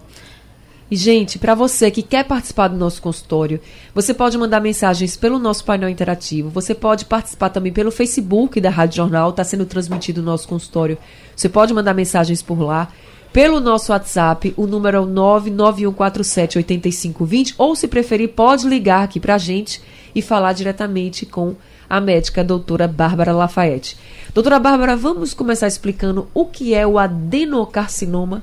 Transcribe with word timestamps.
E, 0.91 0.95
gente, 0.95 1.37
para 1.37 1.53
você 1.53 1.91
que 1.91 2.01
quer 2.01 2.23
participar 2.23 2.67
do 2.67 2.75
nosso 2.75 2.99
consultório, 3.01 3.61
você 3.93 4.11
pode 4.11 4.35
mandar 4.37 4.59
mensagens 4.59 5.15
pelo 5.15 5.37
nosso 5.37 5.63
painel 5.63 5.87
interativo. 5.87 6.49
Você 6.49 6.73
pode 6.73 7.05
participar 7.05 7.49
também 7.49 7.71
pelo 7.71 7.91
Facebook 7.91 8.59
da 8.59 8.71
Rádio 8.71 8.97
Jornal, 8.97 9.29
está 9.29 9.43
sendo 9.43 9.67
transmitido 9.67 10.21
o 10.21 10.23
nosso 10.23 10.47
consultório. 10.47 10.97
Você 11.35 11.47
pode 11.47 11.71
mandar 11.73 11.93
mensagens 11.93 12.41
por 12.41 12.59
lá. 12.59 12.87
Pelo 13.31 13.59
nosso 13.59 13.91
WhatsApp, 13.91 14.51
o 14.57 14.65
número 14.65 14.97
é 14.97 14.99
o 14.99 15.05
991478520, 15.05 17.53
ou 17.59 17.75
se 17.75 17.87
preferir, 17.87 18.29
pode 18.29 18.67
ligar 18.67 19.03
aqui 19.03 19.19
para 19.19 19.35
a 19.35 19.37
gente 19.37 19.79
e 20.15 20.23
falar 20.23 20.53
diretamente 20.53 21.27
com 21.27 21.53
a 21.87 22.01
médica 22.01 22.41
a 22.41 22.43
doutora 22.43 22.87
Bárbara 22.87 23.31
Lafayette. 23.31 23.95
Doutora 24.33 24.57
Bárbara, 24.57 24.95
vamos 24.95 25.35
começar 25.35 25.67
explicando 25.67 26.27
o 26.33 26.45
que 26.45 26.73
é 26.73 26.87
o 26.87 26.97
adenocarcinoma 26.97 28.41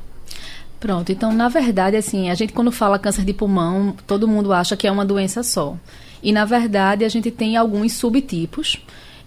Pronto, 0.78 1.10
então 1.10 1.32
na 1.32 1.48
verdade, 1.48 1.96
assim, 1.96 2.30
a 2.30 2.34
gente 2.34 2.52
quando 2.52 2.70
fala 2.70 2.98
câncer 2.98 3.24
de 3.24 3.32
pulmão, 3.32 3.94
todo 4.06 4.28
mundo 4.28 4.52
acha 4.52 4.76
que 4.76 4.86
é 4.86 4.92
uma 4.92 5.04
doença 5.04 5.42
só. 5.42 5.76
E 6.22 6.32
na 6.32 6.44
verdade 6.44 7.04
a 7.04 7.08
gente 7.08 7.30
tem 7.30 7.56
alguns 7.56 7.94
subtipos, 7.94 8.78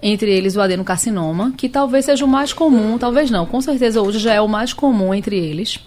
entre 0.02 0.32
eles 0.32 0.56
o 0.56 0.62
adenocarcinoma, 0.62 1.52
que 1.58 1.68
talvez 1.68 2.06
seja 2.06 2.24
o 2.24 2.28
mais 2.28 2.54
comum, 2.54 2.98
talvez 2.98 3.30
não, 3.30 3.46
com 3.46 3.60
certeza 3.62 4.02
hoje 4.02 4.20
já 4.20 4.34
é 4.34 4.42
o 4.42 4.48
mais 4.48 4.74
comum 4.74 5.14
entre 5.14 5.38
eles 5.38 5.80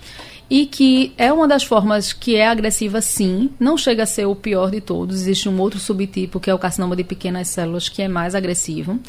e 0.52 0.66
que 0.66 1.14
é 1.16 1.32
uma 1.32 1.48
das 1.48 1.64
formas 1.64 2.12
que 2.12 2.36
é 2.36 2.46
agressiva, 2.46 3.00
sim, 3.00 3.48
não 3.58 3.78
chega 3.78 4.02
a 4.02 4.06
ser 4.06 4.26
o 4.26 4.36
pior 4.36 4.70
de 4.70 4.82
todos. 4.82 5.22
Existe 5.22 5.48
um 5.48 5.58
outro 5.58 5.80
subtipo 5.80 6.38
que 6.38 6.50
é 6.50 6.54
o 6.54 6.58
carcinoma 6.58 6.94
de 6.94 7.02
pequenas 7.02 7.48
células 7.48 7.88
que 7.88 8.02
é 8.02 8.06
mais 8.06 8.34
agressivo, 8.34 9.00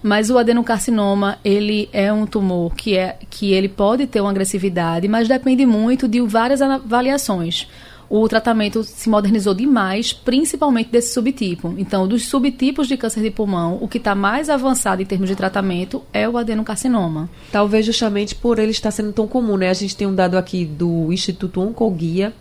mas 0.00 0.30
o 0.30 0.38
adenocarcinoma 0.38 1.40
ele 1.44 1.88
é 1.92 2.12
um 2.12 2.24
tumor 2.24 2.76
que 2.76 2.96
é 2.96 3.18
que 3.28 3.52
ele 3.52 3.68
pode 3.68 4.06
ter 4.06 4.20
uma 4.20 4.30
agressividade, 4.30 5.08
mas 5.08 5.26
depende 5.26 5.66
muito 5.66 6.06
de 6.06 6.20
várias 6.20 6.62
avaliações 6.62 7.66
o 8.14 8.28
tratamento 8.28 8.84
se 8.84 9.08
modernizou 9.08 9.54
demais, 9.54 10.12
principalmente 10.12 10.90
desse 10.90 11.14
subtipo. 11.14 11.74
Então, 11.78 12.06
dos 12.06 12.26
subtipos 12.26 12.86
de 12.86 12.94
câncer 12.94 13.22
de 13.22 13.30
pulmão, 13.30 13.78
o 13.80 13.88
que 13.88 13.96
está 13.96 14.14
mais 14.14 14.50
avançado 14.50 15.00
em 15.00 15.06
termos 15.06 15.30
de 15.30 15.34
tratamento 15.34 16.02
é 16.12 16.28
o 16.28 16.36
adenocarcinoma. 16.36 17.30
Talvez 17.50 17.86
justamente 17.86 18.34
por 18.34 18.58
ele 18.58 18.70
estar 18.70 18.90
sendo 18.90 19.14
tão 19.14 19.26
comum, 19.26 19.56
né? 19.56 19.70
A 19.70 19.72
gente 19.72 19.96
tem 19.96 20.06
um 20.06 20.14
dado 20.14 20.36
aqui 20.36 20.66
do 20.66 21.10
Instituto 21.10 21.62
Oncoguia 21.62 22.34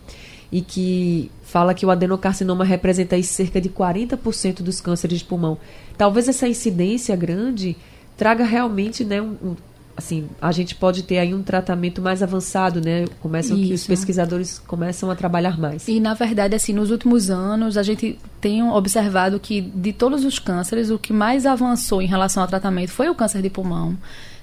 e 0.52 0.59
que 0.59 1.32
fala 1.42 1.74
que 1.74 1.86
o 1.86 1.90
adenocarcinoma 1.90 2.66
representa 2.66 3.22
cerca 3.24 3.62
de 3.62 3.70
40% 3.70 4.62
dos 4.62 4.82
cânceres 4.82 5.20
de 5.20 5.24
pulmão. 5.24 5.58
Talvez 5.98 6.28
essa 6.28 6.50
incidência 6.50 7.16
grande 7.16 7.78
traga 8.18 8.44
realmente 8.44 9.06
né, 9.06 9.22
um, 9.22 9.56
assim, 9.96 10.28
a 10.41 10.52
gente 10.52 10.75
pode 10.75 11.03
ter 11.03 11.18
aí 11.18 11.34
um 11.34 11.41
tratamento 11.41 12.02
mais 12.02 12.24
avançado, 12.24 12.81
né? 12.81 13.06
Começam 13.19 13.57
Isso. 13.57 13.68
que 13.68 13.74
os 13.74 13.88
pesquisadores 13.88 14.59
começam 14.59 15.09
a 15.12 15.16
trabalhar 15.16 15.59
mais. 15.59 15.88
E 15.88 16.00
na 16.00 16.13
verdade, 16.13 16.56
assim, 16.56 16.74
nos 16.74 16.91
últimos 16.91 17.29
anos 17.29 17.78
a 17.78 17.84
gente 17.84 18.18
tem 18.40 18.63
observado 18.63 19.40
que 19.40 19.62
de 19.62 19.94
todos 19.94 20.25
os 20.25 20.40
cânceres, 20.40 20.90
o 20.90 20.97
que 20.97 21.13
mais 21.13 21.46
avançou 21.46 22.02
em 22.02 22.07
relação 22.07 22.41
ao 22.44 22.50
tratamento 22.50 22.91
foi 22.91 23.09
o 23.09 23.16
câncer 23.16 23.41
de 23.41 23.50
pulmão 23.50 23.97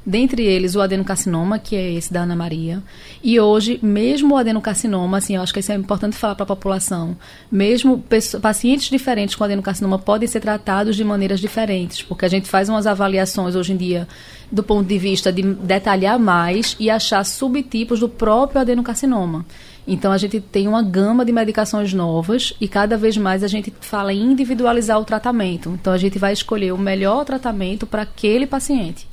dentre 0.09 0.43
eles 0.43 0.75
o 0.75 0.81
adenocarcinoma, 0.81 1.59
que 1.59 1.77
é 1.77 1.93
esse 1.93 2.11
da 2.11 2.23
Ana 2.23 2.35
Maria. 2.35 2.83
E 3.23 3.39
hoje, 3.39 3.79
mesmo 3.83 4.35
o 4.35 4.39
adenocarcinoma, 4.39 5.19
assim, 5.19 5.37
eu 5.37 5.43
acho 5.43 5.53
que 5.53 5.61
isso 5.61 5.71
é 5.71 5.75
importante 5.75 6.17
falar 6.17 6.35
para 6.35 6.45
a 6.45 6.47
população, 6.47 7.15
mesmo 7.53 8.03
pacientes 8.41 8.89
diferentes 8.89 9.35
com 9.35 9.45
adenocarcinoma 9.45 9.99
podem 9.99 10.27
ser 10.27 10.41
tratados 10.41 10.97
de 10.97 11.05
maneiras 11.05 11.41
diferentes, 11.41 12.01
porque 12.01 12.25
a 12.25 12.29
gente 12.29 12.49
faz 12.49 12.71
umas 12.71 12.87
avaliações 12.87 13.55
hoje 13.55 13.75
em 13.75 13.77
dia 13.77 14.09
do 14.51 14.63
ponto 14.63 14.89
de 14.89 14.99
vista 14.99 15.31
de 15.31 15.43
detalhar 15.43 16.19
mais 16.19 16.75
e 16.81 16.89
achar 16.89 17.23
subtipos 17.23 18.01
do 18.01 18.09
próprio 18.09 18.63
adenocarcinoma. 18.63 19.45
Então 19.87 20.11
a 20.11 20.17
gente 20.17 20.41
tem 20.41 20.67
uma 20.67 20.83
gama 20.83 21.23
de 21.23 21.33
medicações 21.33 21.93
novas 21.93 22.55
e 22.59 22.67
cada 22.67 22.97
vez 22.97 23.19
mais 23.19 23.45
a 23.45 23.47
gente 23.47 23.71
fala 23.83 24.11
em 24.11 24.23
individualizar 24.23 24.99
o 24.99 25.05
tratamento. 25.05 25.69
Então 25.79 25.93
a 25.93 25.99
gente 25.99 26.19
vai 26.19 26.33
escolher 26.33 26.73
o 26.73 26.79
melhor 26.79 27.27
tratamento 27.27 27.87
para 27.87 28.03
aquele 28.03 28.47
paciente. 28.47 29.07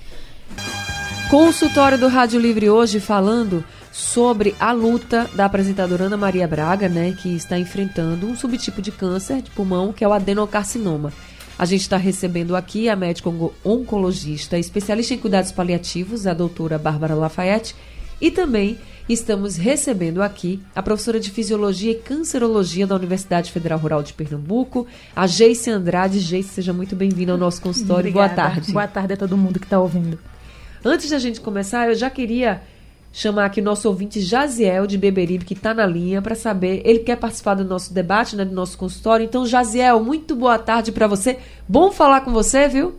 Consultório 1.30 1.98
do 1.98 2.08
Rádio 2.08 2.40
Livre 2.40 2.70
hoje 2.70 3.00
falando 3.00 3.64
sobre 3.92 4.54
a 4.60 4.72
luta 4.72 5.30
da 5.34 5.46
apresentadora 5.46 6.06
Ana 6.06 6.18
Maria 6.18 6.48
Braga, 6.48 6.88
né, 6.90 7.16
que 7.20 7.36
está 7.36 7.58
enfrentando 7.58 8.28
um 8.28 8.36
subtipo 8.36 8.82
de 8.82 8.92
câncer 8.92 9.42
de 9.42 9.50
pulmão 9.52 9.92
que 9.92 10.04
é 10.04 10.08
o 10.08 10.14
adenocarcinoma. 10.14 11.12
A 11.58 11.66
gente 11.66 11.82
está 11.82 11.96
recebendo 11.96 12.56
aqui 12.56 12.90
a 12.90 12.96
médica 12.96 13.30
oncologista, 13.64 14.58
especialista 14.60 15.14
em 15.14 15.18
cuidados 15.18 15.52
paliativos, 15.52 16.28
a 16.28 16.34
doutora 16.34 16.78
Bárbara 16.78 17.16
Lafayette, 17.16 17.74
e 18.20 18.30
também 18.30 18.78
estamos 19.08 19.56
recebendo 19.56 20.22
aqui 20.22 20.62
a 20.76 20.84
professora 20.84 21.20
de 21.20 21.32
Fisiologia 21.32 21.92
e 21.92 21.96
Cancerologia 21.96 22.86
da 22.86 22.96
Universidade 22.96 23.52
Federal 23.52 23.80
Rural 23.80 24.04
de 24.04 24.14
Pernambuco, 24.14 24.86
a 25.16 25.26
Geice 25.26 25.70
Andrade. 25.70 26.20
Geice, 26.20 26.50
seja 26.50 26.74
muito 26.74 26.96
bem-vinda 26.96 27.32
ao 27.32 27.38
nosso 27.38 27.62
consultório. 27.62 28.10
Obrigada. 28.10 28.36
Boa 28.36 28.50
tarde. 28.50 28.72
Boa 28.74 28.88
tarde 28.88 29.14
a 29.14 29.18
todo 29.18 29.38
mundo 29.38 29.60
que 29.60 29.66
está 29.66 29.80
ouvindo. 29.80 30.20
Antes 30.88 31.09
da 31.09 31.18
gente 31.18 31.41
começar, 31.41 31.88
eu 31.88 31.96
já 31.96 32.12
queria 32.12 32.62
chamar 33.12 33.46
aqui 33.46 33.59
nosso 33.59 33.88
ouvinte 33.88 34.22
Jaziel 34.22 34.85
de 34.85 35.00
Beberibe, 35.00 35.44
que 35.44 35.56
está 35.56 35.73
na 35.73 35.84
linha, 35.84 36.22
para 36.22 36.35
saber. 36.35 36.84
Ele 36.85 37.00
quer 37.00 37.16
participar 37.16 37.56
do 37.56 37.66
nosso 37.66 37.91
debate, 37.91 38.35
né, 38.35 38.46
do 38.46 38.53
nosso 38.53 38.78
consultório. 38.78 39.25
Então, 39.25 39.47
Jaziel, 39.47 40.00
muito 40.00 40.35
boa 40.35 40.59
tarde 40.59 40.91
para 40.91 41.07
você. 41.07 41.40
Bom 41.68 41.90
falar 41.91 42.22
com 42.22 42.32
você, 42.32 42.67
viu? 42.67 42.93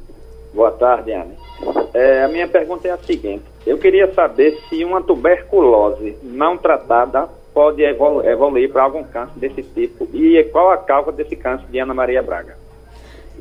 Boa 0.52 0.72
tarde, 0.72 1.12
Anne. 1.12 1.34
É, 1.94 2.24
a 2.24 2.28
minha 2.28 2.48
pergunta 2.48 2.88
é 2.88 2.90
a 2.90 2.98
seguinte: 2.98 3.44
eu 3.64 3.78
queria 3.78 4.12
saber 4.12 4.58
se 4.68 4.84
uma 4.84 5.00
tuberculose 5.00 6.16
não 6.24 6.58
tratada 6.58 7.28
pode 7.54 7.82
evolu 7.84 8.26
evoluir 8.26 8.68
para 8.72 8.82
algum 8.82 9.04
câncer 9.04 9.38
desse 9.38 9.62
tipo 9.62 10.08
e 10.12 10.42
qual 10.50 10.72
a 10.72 10.76
causa 10.76 11.12
desse 11.12 11.36
câncer 11.36 11.66
de 11.70 11.78
Ana 11.78 11.94
Maria 11.94 12.20
Braga. 12.20 12.65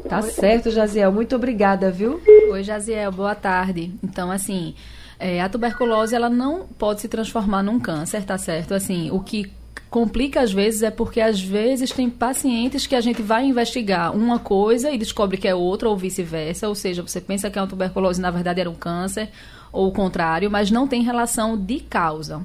Tá 0.08 0.22
certo, 0.22 0.70
Jaziel. 0.70 1.12
Muito 1.12 1.36
obrigada, 1.36 1.90
viu? 1.92 2.22
Oi, 2.52 2.64
Jaziel. 2.64 3.12
Boa 3.12 3.36
tarde. 3.36 3.92
Então, 4.04 4.30
assim, 4.30 4.76
é, 5.20 5.42
a 5.42 5.50
tuberculose 5.50 6.16
ela 6.16 6.30
não 6.30 6.66
pode 6.66 7.02
se 7.02 7.08
transformar 7.08 7.64
num 7.64 7.80
câncer, 7.80 8.24
tá 8.24 8.38
certo? 8.38 8.74
Assim, 8.74 9.10
o 9.12 9.20
que 9.20 9.52
complica 9.90 10.42
às 10.42 10.52
vezes 10.52 10.84
é 10.84 10.92
porque 10.92 11.22
às 11.22 11.40
vezes 11.42 11.92
tem 11.92 12.10
pacientes 12.10 12.86
que 12.86 12.96
a 12.96 13.02
gente 13.02 13.22
vai 13.22 13.46
investigar 13.46 14.14
uma 14.14 14.40
coisa 14.40 14.92
e 14.92 14.98
descobre 14.98 15.38
que 15.38 15.48
é 15.48 15.56
outra 15.56 15.88
ou 15.88 15.96
vice-versa, 15.96 16.68
ou 16.68 16.76
seja, 16.76 17.02
você 17.02 17.22
pensa 17.22 17.50
que 17.50 17.58
é 17.58 17.62
uma 17.62 17.68
tuberculose 17.68 18.20
na 18.20 18.30
verdade 18.30 18.60
era 18.60 18.70
um 18.70 18.76
câncer 18.76 19.30
ou 19.72 19.88
o 19.88 19.92
contrário, 19.94 20.52
mas 20.52 20.70
não 20.70 20.86
tem 20.86 21.02
relação 21.02 21.58
de 21.58 21.80
causa. 21.80 22.42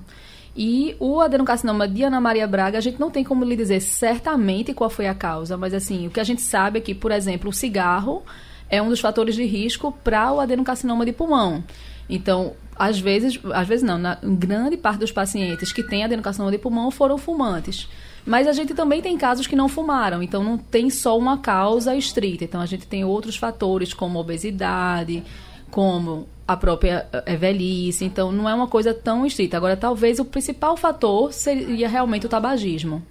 E 0.56 0.96
o 0.98 1.20
adenocarcinoma 1.20 1.86
de 1.86 2.02
Ana 2.02 2.20
Maria 2.20 2.46
Braga, 2.46 2.78
a 2.78 2.80
gente 2.80 2.98
não 2.98 3.10
tem 3.10 3.22
como 3.22 3.44
lhe 3.44 3.56
dizer 3.56 3.80
certamente 3.80 4.74
qual 4.74 4.90
foi 4.90 5.06
a 5.06 5.14
causa, 5.14 5.56
mas 5.56 5.72
assim, 5.72 6.06
o 6.06 6.10
que 6.10 6.20
a 6.20 6.24
gente 6.24 6.42
sabe 6.42 6.78
é 6.78 6.82
que, 6.82 6.94
por 6.94 7.12
exemplo, 7.12 7.50
o 7.50 7.52
cigarro 7.52 8.22
é 8.68 8.80
um 8.82 8.88
dos 8.88 9.00
fatores 9.00 9.34
de 9.34 9.44
risco 9.44 9.92
para 10.04 10.32
o 10.32 10.40
adenocarcinoma 10.40 11.04
de 11.04 11.12
pulmão. 11.12 11.62
Então, 12.08 12.54
às 12.76 12.98
vezes, 12.98 13.38
às 13.52 13.68
vezes 13.68 13.84
não, 13.84 13.98
na 13.98 14.18
grande 14.22 14.76
parte 14.76 15.00
dos 15.00 15.12
pacientes 15.12 15.72
que 15.72 15.82
têm 15.82 16.02
adenocarcinoma 16.02 16.50
de 16.50 16.58
pulmão 16.58 16.90
foram 16.90 17.16
fumantes. 17.16 17.88
Mas 18.24 18.46
a 18.46 18.52
gente 18.52 18.74
também 18.74 19.00
tem 19.00 19.16
casos 19.16 19.46
que 19.46 19.56
não 19.56 19.68
fumaram, 19.68 20.22
então 20.22 20.42
não 20.42 20.58
tem 20.58 20.90
só 20.90 21.16
uma 21.16 21.38
causa 21.38 21.94
estrita. 21.94 22.44
Então 22.44 22.60
a 22.60 22.66
gente 22.66 22.86
tem 22.86 23.04
outros 23.04 23.36
fatores 23.36 23.94
como 23.94 24.18
obesidade, 24.18 25.22
como 25.70 26.28
a 26.52 26.56
própria 26.56 27.06
é, 27.12 27.36
velhice. 27.36 28.04
Então 28.04 28.32
não 28.32 28.48
é 28.48 28.54
uma 28.54 28.66
coisa 28.66 28.92
tão 28.92 29.24
estrita. 29.24 29.56
Agora, 29.56 29.76
talvez 29.76 30.18
o 30.18 30.24
principal 30.24 30.76
fator 30.76 31.32
seria 31.32 31.88
realmente 31.88 32.26
o 32.26 32.28
tabagismo. 32.28 33.02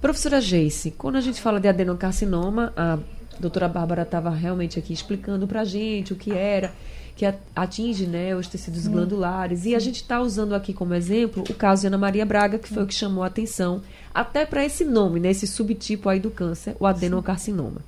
Professora 0.00 0.40
Geice, 0.40 0.90
quando 0.90 1.16
a 1.16 1.20
gente 1.20 1.40
fala 1.40 1.60
de 1.60 1.68
adenocarcinoma, 1.68 2.72
a 2.74 2.98
doutora 3.38 3.68
Bárbara 3.68 4.02
estava 4.02 4.30
realmente 4.30 4.78
aqui 4.78 4.92
explicando 4.94 5.46
para 5.46 5.60
a 5.60 5.64
gente 5.64 6.12
o 6.12 6.16
que 6.16 6.32
era 6.32 6.72
que 7.16 7.24
atinge 7.54 8.06
né, 8.06 8.34
os 8.34 8.48
tecidos 8.48 8.86
hum. 8.86 8.92
glandulares. 8.92 9.66
E 9.66 9.74
a 9.74 9.78
gente 9.78 9.96
está 9.96 10.20
usando 10.20 10.54
aqui 10.54 10.72
como 10.72 10.94
exemplo 10.94 11.44
o 11.48 11.54
caso 11.54 11.82
de 11.82 11.86
Ana 11.86 11.98
Maria 11.98 12.26
Braga, 12.26 12.58
que 12.58 12.68
foi 12.68 12.82
o 12.82 12.86
que 12.86 12.94
chamou 12.94 13.22
a 13.22 13.28
atenção, 13.28 13.82
até 14.12 14.44
para 14.44 14.64
esse 14.64 14.84
nome, 14.84 15.20
né, 15.20 15.30
esse 15.30 15.46
subtipo 15.46 16.08
aí 16.08 16.18
do 16.18 16.30
câncer, 16.30 16.76
o 16.80 16.86
adenocarcinoma. 16.86 17.80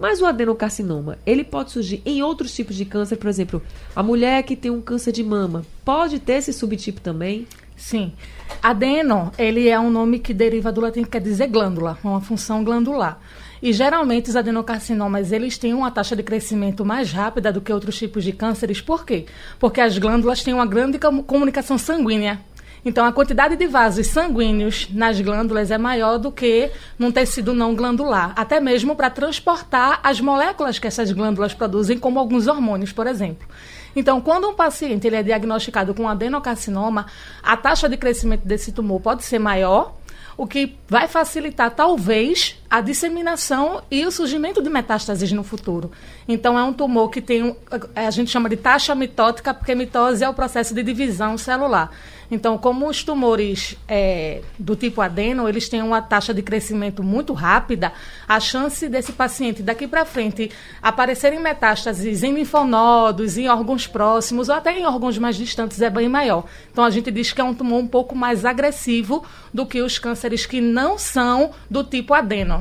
Mas 0.00 0.22
o 0.22 0.26
adenocarcinoma, 0.26 1.18
ele 1.26 1.44
pode 1.44 1.72
surgir 1.72 2.00
em 2.06 2.22
outros 2.22 2.54
tipos 2.54 2.74
de 2.74 2.86
câncer, 2.86 3.16
por 3.16 3.28
exemplo, 3.28 3.62
a 3.94 4.02
mulher 4.02 4.42
que 4.42 4.56
tem 4.56 4.70
um 4.70 4.80
câncer 4.80 5.12
de 5.12 5.22
mama, 5.22 5.62
pode 5.84 6.18
ter 6.18 6.34
esse 6.34 6.54
subtipo 6.54 7.02
também? 7.02 7.46
Sim. 7.76 8.12
Adeno, 8.62 9.30
ele 9.38 9.68
é 9.68 9.78
um 9.78 9.90
nome 9.90 10.18
que 10.18 10.32
deriva 10.32 10.72
do 10.72 10.80
latim 10.80 11.02
que 11.04 11.10
quer 11.10 11.20
dizer 11.20 11.48
glândula, 11.48 11.98
uma 12.02 12.20
função 12.20 12.64
glandular. 12.64 13.20
E 13.62 13.74
geralmente 13.74 14.30
os 14.30 14.36
adenocarcinomas, 14.36 15.32
eles 15.32 15.58
têm 15.58 15.74
uma 15.74 15.90
taxa 15.90 16.16
de 16.16 16.22
crescimento 16.22 16.82
mais 16.82 17.12
rápida 17.12 17.52
do 17.52 17.60
que 17.60 17.70
outros 17.70 17.98
tipos 17.98 18.24
de 18.24 18.32
cânceres. 18.32 18.80
Por 18.80 19.04
quê? 19.04 19.26
Porque 19.58 19.82
as 19.82 19.98
glândulas 19.98 20.42
têm 20.42 20.54
uma 20.54 20.64
grande 20.64 20.98
comunicação 21.26 21.76
sanguínea. 21.76 22.40
Então, 22.84 23.04
a 23.04 23.12
quantidade 23.12 23.56
de 23.56 23.66
vasos 23.66 24.06
sanguíneos 24.06 24.88
nas 24.92 25.20
glândulas 25.20 25.70
é 25.70 25.76
maior 25.76 26.18
do 26.18 26.32
que 26.32 26.70
num 26.98 27.12
tecido 27.12 27.52
não 27.52 27.74
glandular, 27.74 28.32
até 28.36 28.58
mesmo 28.58 28.96
para 28.96 29.10
transportar 29.10 30.00
as 30.02 30.20
moléculas 30.20 30.78
que 30.78 30.86
essas 30.86 31.12
glândulas 31.12 31.52
produzem, 31.52 31.98
como 31.98 32.18
alguns 32.18 32.46
hormônios, 32.46 32.92
por 32.92 33.06
exemplo. 33.06 33.46
Então, 33.94 34.20
quando 34.20 34.48
um 34.48 34.54
paciente 34.54 35.06
ele 35.06 35.16
é 35.16 35.22
diagnosticado 35.22 35.94
com 35.94 36.08
adenocarcinoma, 36.08 37.06
a 37.42 37.56
taxa 37.56 37.88
de 37.88 37.96
crescimento 37.96 38.46
desse 38.46 38.72
tumor 38.72 39.00
pode 39.00 39.24
ser 39.24 39.38
maior, 39.38 39.94
o 40.36 40.46
que 40.46 40.76
vai 40.88 41.06
facilitar, 41.06 41.70
talvez, 41.72 42.59
a 42.70 42.80
disseminação 42.80 43.82
e 43.90 44.06
o 44.06 44.12
surgimento 44.12 44.62
de 44.62 44.70
metástases 44.70 45.32
no 45.32 45.42
futuro. 45.42 45.90
Então, 46.28 46.56
é 46.56 46.62
um 46.62 46.72
tumor 46.72 47.10
que 47.10 47.20
tem, 47.20 47.56
a 47.96 48.10
gente 48.10 48.30
chama 48.30 48.48
de 48.48 48.56
taxa 48.56 48.94
mitótica, 48.94 49.52
porque 49.52 49.74
mitose 49.74 50.22
é 50.22 50.28
o 50.28 50.32
processo 50.32 50.72
de 50.72 50.82
divisão 50.84 51.36
celular. 51.36 51.90
Então, 52.30 52.56
como 52.56 52.88
os 52.88 53.02
tumores 53.02 53.76
é, 53.88 54.40
do 54.56 54.76
tipo 54.76 55.00
adeno, 55.00 55.48
eles 55.48 55.68
têm 55.68 55.82
uma 55.82 56.00
taxa 56.00 56.32
de 56.32 56.42
crescimento 56.42 57.02
muito 57.02 57.32
rápida, 57.32 57.92
a 58.28 58.38
chance 58.38 58.88
desse 58.88 59.12
paciente 59.12 59.64
daqui 59.64 59.88
para 59.88 60.04
frente 60.04 60.48
aparecerem 60.80 61.40
metástases 61.40 62.22
em 62.22 62.32
linfonodos, 62.32 63.36
em 63.36 63.48
órgãos 63.48 63.88
próximos 63.88 64.48
ou 64.48 64.54
até 64.54 64.78
em 64.78 64.86
órgãos 64.86 65.18
mais 65.18 65.34
distantes 65.34 65.82
é 65.82 65.90
bem 65.90 66.08
maior. 66.08 66.44
Então, 66.70 66.84
a 66.84 66.90
gente 66.90 67.10
diz 67.10 67.32
que 67.32 67.40
é 67.40 67.44
um 67.44 67.54
tumor 67.54 67.80
um 67.80 67.88
pouco 67.88 68.14
mais 68.14 68.44
agressivo 68.44 69.24
do 69.52 69.66
que 69.66 69.82
os 69.82 69.98
cânceres 69.98 70.46
que 70.46 70.60
não 70.60 70.96
são 70.96 71.50
do 71.68 71.82
tipo 71.82 72.14
adeno. 72.14 72.59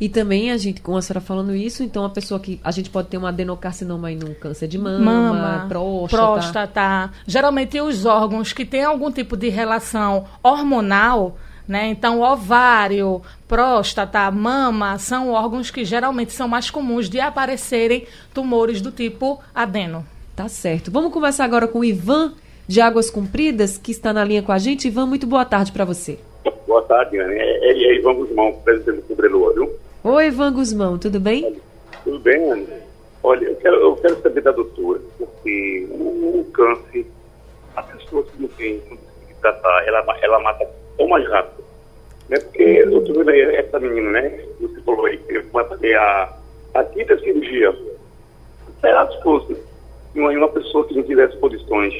E 0.00 0.08
também 0.08 0.50
a 0.50 0.56
gente, 0.56 0.80
com 0.80 0.96
a 0.96 1.02
senhora 1.02 1.20
falando 1.20 1.54
isso, 1.54 1.82
então 1.82 2.04
a 2.06 2.08
pessoa 2.08 2.40
que 2.40 2.58
a 2.64 2.70
gente 2.70 2.88
pode 2.88 3.08
ter 3.08 3.18
um 3.18 3.26
adenocarcinoma 3.26 4.08
aí 4.08 4.16
no 4.16 4.34
câncer 4.34 4.66
de 4.66 4.78
mama, 4.78 4.98
mama 4.98 5.66
próstata. 5.68 6.16
próstata. 6.16 7.10
Geralmente 7.26 7.78
os 7.78 8.06
órgãos 8.06 8.54
que 8.54 8.64
têm 8.64 8.82
algum 8.82 9.12
tipo 9.12 9.36
de 9.36 9.50
relação 9.50 10.24
hormonal, 10.42 11.36
né? 11.68 11.88
Então 11.88 12.22
ovário, 12.22 13.20
próstata, 13.46 14.30
mama 14.30 14.96
são 14.96 15.32
órgãos 15.32 15.70
que 15.70 15.84
geralmente 15.84 16.32
são 16.32 16.48
mais 16.48 16.70
comuns 16.70 17.10
de 17.10 17.20
aparecerem 17.20 18.06
tumores 18.32 18.80
do 18.80 18.90
tipo 18.90 19.38
adeno. 19.54 20.06
Tá 20.34 20.48
certo. 20.48 20.90
Vamos 20.90 21.12
conversar 21.12 21.44
agora 21.44 21.68
com 21.68 21.80
o 21.80 21.84
Ivan 21.84 22.32
de 22.66 22.80
Águas 22.80 23.10
Compridas, 23.10 23.76
que 23.76 23.90
está 23.90 24.14
na 24.14 24.24
linha 24.24 24.42
com 24.42 24.52
a 24.52 24.58
gente. 24.58 24.88
Ivan, 24.88 25.04
muito 25.04 25.26
boa 25.26 25.44
tarde 25.44 25.70
para 25.70 25.84
você. 25.84 26.18
Boa 26.66 26.80
tarde, 26.82 27.18
Anne. 27.18 27.34
É, 27.34 27.68
é, 27.68 27.72
é 27.72 27.98
Ivan 27.98 28.14
Guzmão, 28.14 28.54
presidente 28.64 28.96
do 28.96 29.02
Cobreloa, 29.02 29.52
viu? 29.52 29.70
Oi, 30.02 30.28
Ivan 30.28 30.54
Guzmão, 30.54 30.98
tudo 30.98 31.20
bem? 31.20 31.60
Tudo 32.04 32.18
bem, 32.20 32.50
Ana. 32.50 32.66
Olha, 33.22 33.44
eu 33.44 33.56
quero, 33.56 33.76
eu 33.76 33.96
quero 33.96 34.22
saber 34.22 34.40
da 34.40 34.50
doutora, 34.50 34.98
porque 35.18 35.86
o, 35.90 36.40
o 36.40 36.44
câncer, 36.54 37.04
a 37.76 37.82
pessoa 37.82 38.22
que 38.22 38.40
não 38.40 38.48
tem 38.48 38.80
que 38.80 39.34
tratar, 39.42 39.86
ela, 39.86 40.02
ela 40.22 40.40
mata 40.40 40.66
tão 40.96 41.06
mais 41.06 41.28
rápido. 41.28 41.62
Né? 42.30 42.38
Porque 42.38 42.62
eu 42.62 43.04
tô 43.04 43.12
vendo 43.12 43.30
essa 43.30 43.78
menina, 43.78 44.10
né? 44.10 44.42
Você 44.62 44.80
falou 44.80 45.04
aí 45.04 45.18
que 45.18 45.38
vai 45.52 45.68
fazer 45.68 45.94
a, 45.94 46.34
a 46.74 46.84
quinta 46.84 47.18
cirurgia. 47.18 47.76
Será 48.80 49.06
que 49.06 49.22
fosse 49.22 49.54
uma, 50.14 50.30
uma 50.30 50.48
pessoa 50.48 50.86
que 50.86 50.94
não 50.94 51.02
tivesse 51.02 51.36
condições, 51.36 51.92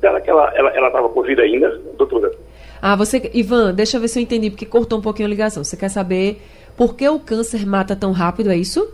será 0.00 0.18
que 0.22 0.30
ela 0.30 0.48
estava 0.48 0.68
ela, 0.70 0.88
ela 0.88 1.08
por 1.10 1.26
vida 1.26 1.42
ainda, 1.42 1.78
doutora? 1.98 2.32
Ah, 2.80 2.96
você. 2.96 3.30
Ivan, 3.34 3.74
deixa 3.74 3.98
eu 3.98 4.00
ver 4.00 4.08
se 4.08 4.18
eu 4.18 4.22
entendi, 4.22 4.50
porque 4.50 4.66
cortou 4.66 4.98
um 4.98 5.02
pouquinho 5.02 5.28
a 5.28 5.30
ligação. 5.30 5.62
Você 5.62 5.76
quer 5.76 5.90
saber 5.90 6.40
por 6.76 6.94
que 6.94 7.08
o 7.08 7.20
câncer 7.20 7.66
mata 7.66 7.94
tão 7.94 8.12
rápido, 8.12 8.50
é 8.50 8.56
isso? 8.56 8.86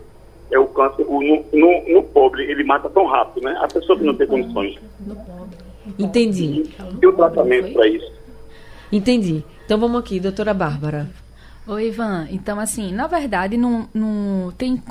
É 0.50 0.58
o 0.58 0.66
câncer, 0.66 1.04
o, 1.06 1.20
no, 1.22 1.44
no, 1.52 1.94
no, 1.94 2.02
pobre, 2.02 2.44
ele 2.44 2.64
mata 2.64 2.88
tão 2.88 3.06
rápido, 3.06 3.44
né? 3.44 3.58
A 3.60 3.68
pessoa 3.68 3.98
que 3.98 4.04
não 4.04 4.14
tem 4.14 4.26
condições. 4.26 4.78
Entendi. 5.98 6.70
E 7.00 7.06
o 7.06 7.12
tratamento 7.12 7.72
para 7.72 7.86
isso? 7.86 8.10
Entendi. 8.90 9.44
Então 9.64 9.78
vamos 9.78 10.00
aqui, 10.00 10.18
doutora 10.18 10.54
Bárbara. 10.54 11.08
Oi, 11.66 11.88
Ivan. 11.88 12.26
Então, 12.30 12.58
assim, 12.58 12.92
na 12.92 13.06
verdade, 13.06 13.58
não, 13.58 13.86
não 13.92 14.50
tem, 14.56 14.82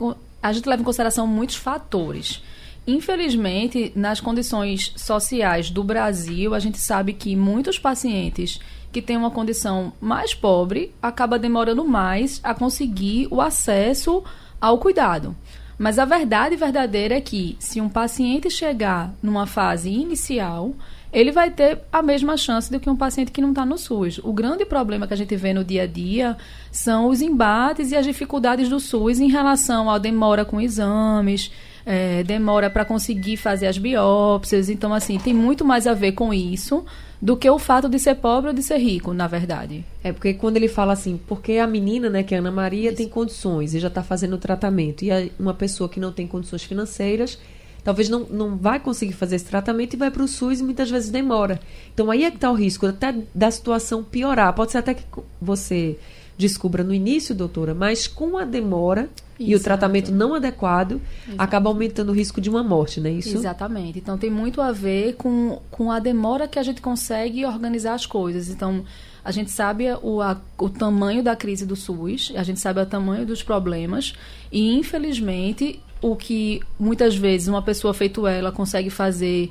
a 0.41 0.53
gente 0.53 0.69
leva 0.69 0.81
em 0.81 0.85
consideração 0.85 1.25
muitos 1.25 1.55
fatores. 1.55 2.43
Infelizmente, 2.85 3.91
nas 3.95 4.21
condições 4.21 4.93
sociais 4.95 5.71
do 5.71 5.83
Brasil, 5.83 6.53
a 6.53 6.59
gente 6.59 6.77
sabe 6.77 7.13
que 7.13 7.35
muitos 7.35 7.79
pacientes 7.79 8.59
que 8.97 9.01
têm 9.03 9.15
uma 9.15 9.29
condição 9.29 9.93
mais 10.01 10.33
pobre 10.33 10.91
acaba 10.99 11.37
demorando 11.37 11.85
mais 11.85 12.39
a 12.43 12.55
conseguir 12.55 13.27
o 13.29 13.39
acesso 13.39 14.23
ao 14.59 14.79
cuidado. 14.79 15.35
Mas 15.77 15.99
a 15.99 16.05
verdade 16.05 16.55
verdadeira 16.55 17.13
é 17.13 17.21
que, 17.21 17.55
se 17.59 17.79
um 17.79 17.87
paciente 17.87 18.49
chegar 18.49 19.13
numa 19.21 19.45
fase 19.45 19.91
inicial, 19.91 20.73
ele 21.13 21.31
vai 21.31 21.51
ter 21.51 21.79
a 21.93 22.01
mesma 22.01 22.35
chance 22.37 22.71
do 22.71 22.79
que 22.79 22.89
um 22.89 22.95
paciente 22.95 23.31
que 23.31 23.39
não 23.39 23.49
está 23.49 23.63
no 23.63 23.77
SUS. 23.77 24.19
O 24.23 24.33
grande 24.33 24.65
problema 24.65 25.05
que 25.05 25.13
a 25.13 25.17
gente 25.17 25.35
vê 25.35 25.53
no 25.53 25.63
dia 25.63 25.83
a 25.83 25.87
dia 25.87 26.35
são 26.71 27.07
os 27.07 27.21
embates 27.21 27.91
e 27.91 27.95
as 27.95 28.03
dificuldades 28.03 28.67
do 28.67 28.79
SUS 28.79 29.19
em 29.19 29.29
relação 29.29 29.91
à 29.91 29.99
demora 29.99 30.43
com 30.43 30.59
exames, 30.59 31.51
é, 31.85 32.23
demora 32.23 32.67
para 32.67 32.83
conseguir 32.83 33.37
fazer 33.37 33.67
as 33.67 33.77
biópsias. 33.77 34.69
Então, 34.69 34.91
assim, 34.91 35.19
tem 35.19 35.35
muito 35.35 35.63
mais 35.63 35.85
a 35.85 35.93
ver 35.93 36.13
com 36.13 36.33
isso 36.33 36.83
do 37.21 37.35
que 37.35 37.49
o 37.49 37.57
fato 37.57 37.89
de 37.89 37.97
ser 37.99 38.15
pobre 38.15 38.49
ou 38.49 38.53
de 38.53 38.61
ser 38.61 38.77
rico, 38.77 39.13
na 39.13 39.27
verdade. 39.27 39.83
É 40.03 40.11
porque 40.11 40.33
quando 40.33 40.57
ele 40.57 40.67
fala 40.67 40.93
assim, 40.93 41.19
porque 41.27 41.53
a 41.53 41.67
menina, 41.67 42.09
né, 42.09 42.23
que 42.23 42.35
é 42.35 42.37
a 42.37 42.41
Ana 42.41 42.51
Maria, 42.51 42.89
Isso. 42.89 42.97
tem 42.97 43.09
condições 43.09 43.73
e 43.73 43.79
já 43.79 43.87
está 43.87 44.03
fazendo 44.03 44.33
o 44.33 44.37
tratamento, 44.37 45.03
e 45.03 45.11
a, 45.11 45.27
uma 45.39 45.53
pessoa 45.53 45.89
que 45.89 45.99
não 45.99 46.11
tem 46.11 46.27
condições 46.27 46.63
financeiras, 46.63 47.39
talvez 47.83 48.09
não, 48.09 48.19
não 48.29 48.55
vai 48.55 48.79
conseguir 48.79 49.13
fazer 49.13 49.37
esse 49.37 49.45
tratamento 49.45 49.93
e 49.93 49.97
vai 49.97 50.11
para 50.11 50.23
o 50.23 50.27
SUS 50.27 50.59
e 50.59 50.63
muitas 50.63 50.89
vezes 50.89 51.09
demora. 51.09 51.59
Então 51.93 52.11
aí 52.11 52.23
é 52.23 52.29
que 52.29 52.37
está 52.37 52.51
o 52.51 52.55
risco 52.55 52.85
até 52.85 53.15
da 53.33 53.49
situação 53.49 54.03
piorar. 54.03 54.53
Pode 54.53 54.71
ser 54.71 54.79
até 54.79 54.93
que 54.93 55.03
você 55.41 55.97
descubra 56.37 56.83
no 56.83 56.93
início, 56.93 57.33
doutora, 57.33 57.73
mas 57.73 58.07
com 58.07 58.37
a 58.37 58.45
demora 58.45 59.01
Exato. 59.01 59.51
e 59.51 59.55
o 59.55 59.59
tratamento 59.59 60.11
não 60.11 60.35
adequado 60.35 61.01
Exato. 61.27 61.41
acaba 61.41 61.69
aumentando 61.69 62.09
o 62.09 62.15
risco 62.15 62.39
de 62.39 62.49
uma 62.49 62.63
morte, 62.63 63.01
não 63.01 63.09
é 63.09 63.13
isso? 63.13 63.35
Exatamente. 63.35 63.99
Então 63.99 64.17
tem 64.17 64.29
muito 64.29 64.61
a 64.61 64.71
ver 64.71 65.15
com, 65.15 65.59
com 65.71 65.91
a 65.91 65.99
demora 65.99 66.47
que 66.47 66.59
a 66.59 66.63
gente 66.63 66.81
consegue 66.81 67.45
organizar 67.45 67.95
as 67.95 68.05
coisas. 68.05 68.49
Então 68.49 68.85
a 69.23 69.31
gente 69.31 69.51
sabe 69.51 69.85
o, 70.03 70.21
a, 70.21 70.39
o 70.57 70.69
tamanho 70.69 71.23
da 71.23 71.35
crise 71.35 71.65
do 71.65 71.75
SUS, 71.75 72.31
a 72.35 72.43
gente 72.43 72.59
sabe 72.59 72.79
o 72.79 72.85
tamanho 72.85 73.25
dos 73.25 73.41
problemas 73.41 74.13
e 74.51 74.77
infelizmente 74.77 75.81
o 76.01 76.15
que 76.15 76.61
muitas 76.79 77.15
vezes 77.15 77.47
uma 77.47 77.61
pessoa 77.61 77.93
feito 77.93 78.27
ela 78.27 78.51
consegue 78.51 78.89
fazer 78.89 79.49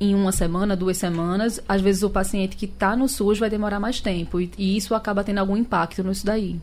em 0.00 0.14
uma 0.14 0.32
semana, 0.32 0.76
duas 0.76 0.96
semanas, 0.96 1.62
às 1.68 1.80
vezes 1.80 2.02
o 2.02 2.10
paciente 2.10 2.56
que 2.56 2.66
está 2.66 2.94
no 2.94 3.08
SUS 3.08 3.38
vai 3.38 3.48
demorar 3.48 3.80
mais 3.80 4.00
tempo 4.00 4.40
e, 4.40 4.50
e 4.58 4.76
isso 4.76 4.94
acaba 4.94 5.24
tendo 5.24 5.38
algum 5.38 5.56
impacto 5.56 6.04
nisso 6.04 6.26
daí. 6.26 6.56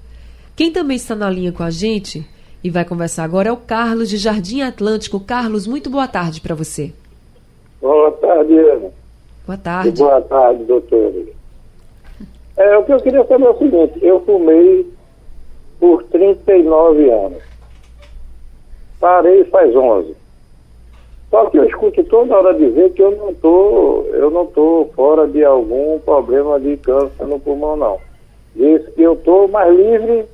Quem 0.56 0.72
também 0.72 0.98
está 0.98 1.16
na 1.16 1.30
linha 1.30 1.52
com 1.52 1.63
a 1.63 1.72
gente 1.72 2.28
e 2.63 2.70
vai 2.70 2.86
conversar 2.86 3.24
agora 3.24 3.50
é 3.50 3.52
o 3.52 3.58
Carlos 3.58 4.10
de 4.10 4.18
Jardim 4.18 4.62
Atlântico. 4.62 5.20
Carlos, 5.20 5.66
muito 5.66 5.90
boa 5.90 6.08
tarde 6.08 6.40
para 6.42 6.54
você. 6.54 6.94
Boa 7.82 8.12
tarde, 8.12 8.54
Ana. 8.58 8.92
Boa 9.46 9.58
tarde. 9.58 9.90
E 9.90 9.92
boa 9.92 10.22
tarde, 10.22 10.63
doutora. 10.63 11.24
É, 12.56 12.78
o 12.78 12.84
que 12.84 12.94
eu 12.94 13.02
queria 13.02 13.25
saber 13.25 13.46
é 13.46 13.50
o 13.50 13.58
seguinte, 13.58 14.00
eu 14.02 14.24
fumei 14.24 14.88
por 15.80 16.04
39 16.04 17.12
anos. 17.12 17.44
Parei 19.00 19.44
faz 19.46 19.75
11. 19.75 20.16
Só 21.34 21.50
que 21.50 21.58
eu 21.58 21.66
escuto 21.66 22.04
toda 22.04 22.38
hora 22.38 22.54
dizer 22.54 22.94
que 22.94 23.02
eu 23.02 23.10
não 23.18 23.34
tô, 23.34 24.04
eu 24.13 24.30
não 24.30 24.46
tô 24.46 24.88
fora 24.94 25.28
de 25.28 25.44
algum 25.44 25.98
problema 25.98 26.60
de 26.60 26.78
câncer 26.78 27.25
no 27.25 27.40
pulmão, 27.40 27.75
não. 27.75 28.00
Diz 28.56 28.88
que 28.90 29.02
eu 29.02 29.16
tô 29.16 29.48
mais 29.48 29.75
livre, 29.75 30.25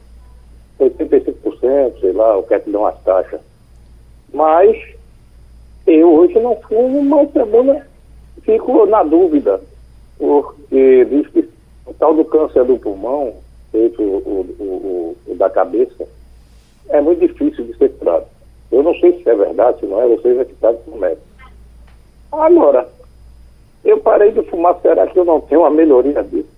85%, 0.77 2.01
sei 2.01 2.11
lá, 2.11 2.33
eu 2.33 2.43
quero 2.43 2.63
te 2.63 2.71
dar 2.71 2.79
umas 2.79 3.01
taxas. 3.03 3.39
Mas 4.33 4.75
eu 5.87 6.13
hoje 6.15 6.37
não 6.37 6.57
fumo, 6.67 7.01
mas 7.01 7.31
também 7.31 7.81
fico 8.41 8.85
na 8.85 9.01
dúvida, 9.01 9.61
porque 10.17 11.05
diz 11.05 11.27
que 11.27 11.49
o 11.85 11.93
tal 11.93 12.13
do 12.13 12.25
câncer 12.25 12.65
do 12.65 12.77
pulmão, 12.77 13.35
feito 13.71 14.03
o, 14.03 14.17
o, 14.59 14.63
o, 14.63 15.17
o 15.31 15.35
da 15.35 15.49
cabeça, 15.49 16.05
é 16.89 16.99
muito 16.99 17.25
difícil 17.25 17.63
de 17.63 17.77
ser 17.77 17.87
curado. 17.93 18.25
Eu 18.71 18.83
não 18.83 18.93
sei 18.99 19.21
se 19.21 19.29
é 19.29 19.35
verdade, 19.35 19.79
se 19.79 19.85
não 19.85 20.01
é, 20.01 20.07
vocês 20.07 20.37
é 20.37 20.45
que 20.45 20.55
sabem 20.55 20.81
como 20.85 21.05
é. 21.05 21.17
Agora, 22.31 22.87
eu 23.83 23.99
parei 23.99 24.31
de 24.31 24.43
fumar, 24.43 24.79
será 24.81 25.07
que 25.07 25.17
eu 25.17 25.25
não 25.25 25.41
tenho 25.41 25.61
uma 25.61 25.71
melhoria 25.71 26.23
disso? 26.23 26.49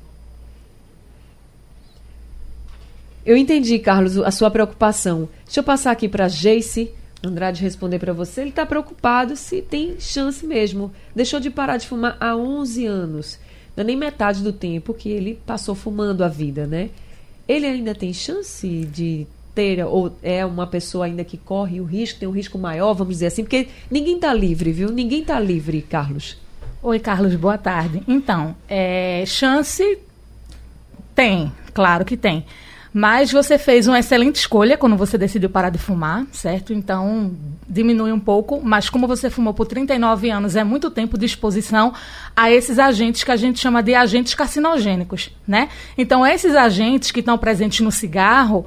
Eu 3.25 3.37
entendi, 3.37 3.77
Carlos, 3.79 4.17
a 4.17 4.31
sua 4.31 4.49
preocupação. 4.49 5.29
Deixa 5.45 5.59
eu 5.59 5.63
passar 5.63 5.91
aqui 5.91 6.09
para 6.09 6.27
Jace 6.27 6.91
Andrade 7.23 7.61
responder 7.61 7.99
para 7.99 8.13
você. 8.13 8.41
Ele 8.41 8.49
está 8.49 8.65
preocupado 8.65 9.35
se 9.35 9.61
tem 9.61 9.99
chance 9.99 10.45
mesmo. 10.45 10.91
Deixou 11.15 11.39
de 11.39 11.51
parar 11.51 11.77
de 11.77 11.87
fumar 11.87 12.17
há 12.19 12.35
11 12.35 12.85
anos. 12.87 13.39
Não 13.75 13.83
é 13.83 13.85
nem 13.85 13.95
metade 13.95 14.41
do 14.41 14.51
tempo 14.51 14.93
que 14.93 15.09
ele 15.09 15.39
passou 15.45 15.75
fumando 15.75 16.23
a 16.23 16.27
vida, 16.27 16.65
né? 16.65 16.89
Ele 17.47 17.67
ainda 17.67 17.93
tem 17.93 18.11
chance 18.11 18.67
de 18.85 19.27
ou 19.87 20.15
é 20.23 20.45
uma 20.45 20.65
pessoa 20.65 21.05
ainda 21.05 21.23
que 21.23 21.37
corre 21.37 21.81
o 21.81 21.83
risco, 21.83 22.19
tem 22.19 22.29
um 22.29 22.31
risco 22.31 22.57
maior, 22.57 22.93
vamos 22.93 23.15
dizer 23.15 23.27
assim, 23.27 23.43
porque 23.43 23.67
ninguém 23.89 24.15
está 24.15 24.33
livre, 24.33 24.71
viu? 24.71 24.89
Ninguém 24.91 25.21
está 25.21 25.39
livre, 25.39 25.81
Carlos. 25.81 26.37
Oi, 26.81 26.99
Carlos, 26.99 27.35
boa 27.35 27.57
tarde. 27.57 28.01
Então, 28.07 28.55
é, 28.67 29.23
chance 29.27 29.99
tem, 31.13 31.51
claro 31.73 32.03
que 32.05 32.17
tem. 32.17 32.45
Mas 32.93 33.31
você 33.31 33.57
fez 33.57 33.87
uma 33.87 33.99
excelente 33.99 34.35
escolha 34.35 34.77
quando 34.77 34.97
você 34.97 35.17
decidiu 35.17 35.49
parar 35.49 35.69
de 35.69 35.77
fumar, 35.77 36.25
certo? 36.33 36.73
Então, 36.73 37.33
diminui 37.67 38.11
um 38.11 38.19
pouco, 38.19 38.59
mas 38.61 38.89
como 38.89 39.07
você 39.07 39.29
fumou 39.29 39.53
por 39.53 39.65
39 39.65 40.29
anos, 40.29 40.57
é 40.57 40.63
muito 40.63 40.91
tempo 40.91 41.17
de 41.17 41.25
exposição 41.25 41.93
a 42.35 42.51
esses 42.51 42.77
agentes 42.79 43.23
que 43.23 43.31
a 43.31 43.37
gente 43.37 43.59
chama 43.59 43.81
de 43.81 43.95
agentes 43.95 44.33
carcinogênicos, 44.33 45.29
né? 45.47 45.69
Então, 45.97 46.27
esses 46.27 46.53
agentes 46.53 47.11
que 47.11 47.21
estão 47.21 47.37
presentes 47.37 47.79
no 47.79 47.91
cigarro, 47.91 48.65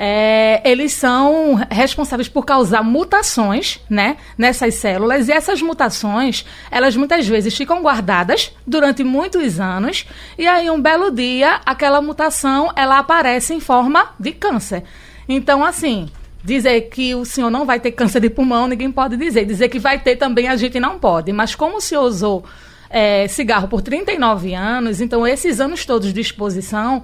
é, 0.00 0.62
eles 0.64 0.92
são 0.92 1.56
responsáveis 1.68 2.28
por 2.28 2.44
causar 2.44 2.84
mutações, 2.84 3.80
né, 3.90 4.16
nessas 4.38 4.74
células 4.74 5.28
e 5.28 5.32
essas 5.32 5.60
mutações, 5.60 6.46
elas 6.70 6.94
muitas 6.94 7.26
vezes 7.26 7.56
ficam 7.56 7.82
guardadas 7.82 8.52
durante 8.64 9.02
muitos 9.02 9.58
anos 9.58 10.06
e 10.38 10.46
aí 10.46 10.70
um 10.70 10.80
belo 10.80 11.10
dia 11.10 11.60
aquela 11.66 12.00
mutação 12.00 12.72
ela 12.76 12.98
aparece 12.98 13.52
em 13.52 13.58
forma 13.58 14.10
de 14.20 14.30
câncer. 14.30 14.84
Então, 15.28 15.64
assim, 15.64 16.08
dizer 16.44 16.82
que 16.82 17.14
o 17.14 17.24
senhor 17.24 17.50
não 17.50 17.66
vai 17.66 17.80
ter 17.80 17.90
câncer 17.90 18.20
de 18.20 18.30
pulmão, 18.30 18.68
ninguém 18.68 18.90
pode 18.90 19.16
dizer. 19.16 19.44
Dizer 19.44 19.68
que 19.68 19.78
vai 19.78 19.98
ter 19.98 20.16
também 20.16 20.48
a 20.48 20.56
gente 20.56 20.78
não 20.78 20.98
pode. 20.98 21.32
Mas 21.32 21.54
como 21.54 21.76
o 21.76 21.80
senhor 21.80 22.04
usou 22.04 22.44
é, 22.88 23.28
cigarro 23.28 23.68
por 23.68 23.82
39 23.82 24.54
anos, 24.54 25.00
então 25.00 25.26
esses 25.26 25.60
anos 25.60 25.84
todos 25.84 26.12
de 26.12 26.20
exposição 26.20 27.02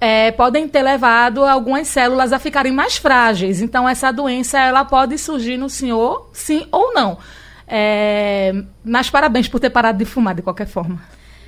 é, 0.00 0.30
podem 0.32 0.68
ter 0.68 0.82
levado 0.82 1.44
algumas 1.44 1.88
células 1.88 2.32
a 2.32 2.38
ficarem 2.38 2.72
mais 2.72 2.96
frágeis. 2.96 3.60
Então, 3.60 3.88
essa 3.88 4.12
doença 4.12 4.58
ela 4.58 4.84
pode 4.84 5.16
surgir 5.18 5.56
no 5.56 5.70
senhor, 5.70 6.28
sim 6.32 6.66
ou 6.70 6.92
não. 6.92 7.18
É, 7.66 8.52
mas 8.84 9.08
parabéns 9.08 9.48
por 9.48 9.58
ter 9.60 9.70
parado 9.70 9.98
de 9.98 10.04
fumar, 10.04 10.34
de 10.34 10.42
qualquer 10.42 10.66
forma. 10.66 11.00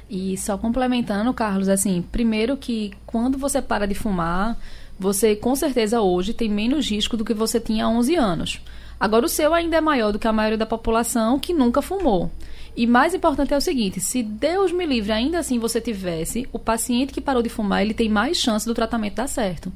E 0.09 0.37
só 0.39 0.57
complementando, 0.57 1.33
Carlos, 1.35 1.69
assim, 1.69 2.03
primeiro 2.13 2.57
que 2.57 2.93
quando 3.05 3.37
você 3.37 3.61
para 3.61 3.87
de 3.87 3.95
fumar, 3.95 4.57
você 4.99 5.35
com 5.35 5.55
certeza 5.55 6.01
hoje 6.01 6.33
tem 6.33 6.49
menos 6.49 6.89
risco 6.89 7.17
do 7.17 7.25
que 7.25 7.35
você 7.35 7.61
tinha 7.61 7.85
há 7.85 7.89
11 7.89 8.15
anos. 8.15 8.61
Agora, 8.99 9.27
o 9.27 9.29
seu 9.29 9.53
ainda 9.53 9.77
é 9.77 9.81
maior 9.81 10.13
do 10.13 10.19
que 10.19 10.27
a 10.27 10.33
maioria 10.33 10.59
da 10.59 10.67
população 10.67 11.39
que 11.39 11.53
nunca 11.53 11.83
fumou. 11.83 12.31
E 12.77 12.87
mais 12.87 13.15
importante 13.15 13.55
é 13.55 13.57
o 13.57 13.61
seguinte: 13.61 14.01
se 14.01 14.23
Deus 14.23 14.73
me 14.73 14.87
livre, 14.87 15.13
ainda 15.13 15.39
assim 15.39 15.59
você 15.59 15.81
tivesse, 15.81 16.49
o 16.53 16.59
paciente 16.59 17.13
que 17.13 17.21
parou 17.21 17.43
de 17.43 17.49
fumar, 17.49 17.83
ele 17.83 17.95
tem 17.95 18.09
mais 18.09 18.37
chance 18.37 18.67
do 18.67 18.75
tratamento 18.75 19.17
dar 19.17 19.29
certo. 19.29 19.73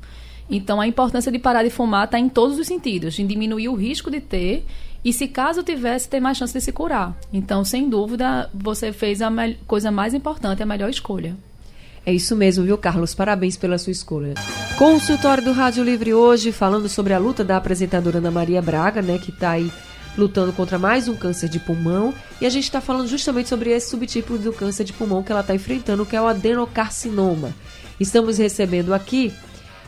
Então, 0.51 0.81
a 0.81 0.87
importância 0.87 1.31
de 1.31 1.39
parar 1.39 1.63
de 1.63 1.71
fumar 1.71 2.07
está 2.07 2.19
em 2.19 2.29
todos 2.29 2.59
os 2.59 2.67
sentidos, 2.67 3.19
em 3.19 3.27
diminuir 3.27 3.69
o 3.69 3.75
risco 3.75 4.11
de 4.11 4.21
ter 4.21 4.67
e, 5.05 5.13
se 5.13 5.29
caso 5.29 5.63
tivesse, 5.63 6.09
ter 6.09 6.19
mais 6.19 6.37
chance 6.37 6.53
de 6.53 6.61
se 6.61 6.73
curar. 6.73 7.17
Então, 7.33 7.65
sem 7.65 7.89
dúvida, 7.89 8.51
você 8.53 8.93
fez 8.93 9.23
a 9.23 9.31
coisa 9.67 9.91
mais 9.91 10.13
importante, 10.13 10.63
a 10.63 10.67
melhor 10.67 10.91
escolha. 10.91 11.37
É 12.05 12.13
isso 12.13 12.35
mesmo, 12.35 12.65
viu, 12.65 12.79
Carlos? 12.79 13.15
Parabéns 13.15 13.57
pela 13.57 13.77
sua 13.77 13.93
escolha. 13.93 14.35
Consultório 14.79 15.45
do 15.45 15.53
Rádio 15.53 15.85
Livre 15.85 16.15
hoje, 16.15 16.51
falando 16.51 16.89
sobre 16.89 17.13
a 17.13 17.19
luta 17.19 17.45
da 17.45 17.59
apresentadora 17.59 18.19
Ana 18.19 18.31
Maria 18.31 18.63
Braga, 18.63 19.03
né, 19.03 19.19
que 19.19 19.31
está 19.31 19.51
aí 19.51 19.71
lutando 20.17 20.53
contra 20.53 20.79
mais 20.79 21.09
um 21.09 21.15
câncer 21.15 21.49
de 21.49 21.59
pulmão. 21.61 22.15
E 22.41 22.47
a 22.47 22.51
gente 22.51 22.65
está 22.65 22.81
falando 22.81 23.07
justamente 23.07 23.49
sobre 23.49 23.71
esse 23.71 23.91
subtipo 23.91 24.39
do 24.39 24.53
câncer 24.53 24.85
de 24.85 24.93
pulmão 24.93 25.23
que 25.23 25.31
ela 25.31 25.43
está 25.43 25.55
enfrentando, 25.55 26.07
que 26.07 26.17
é 26.17 26.21
o 26.21 26.27
adenocarcinoma. 26.27 27.55
Estamos 27.99 28.39
recebendo 28.39 28.95
aqui 28.95 29.33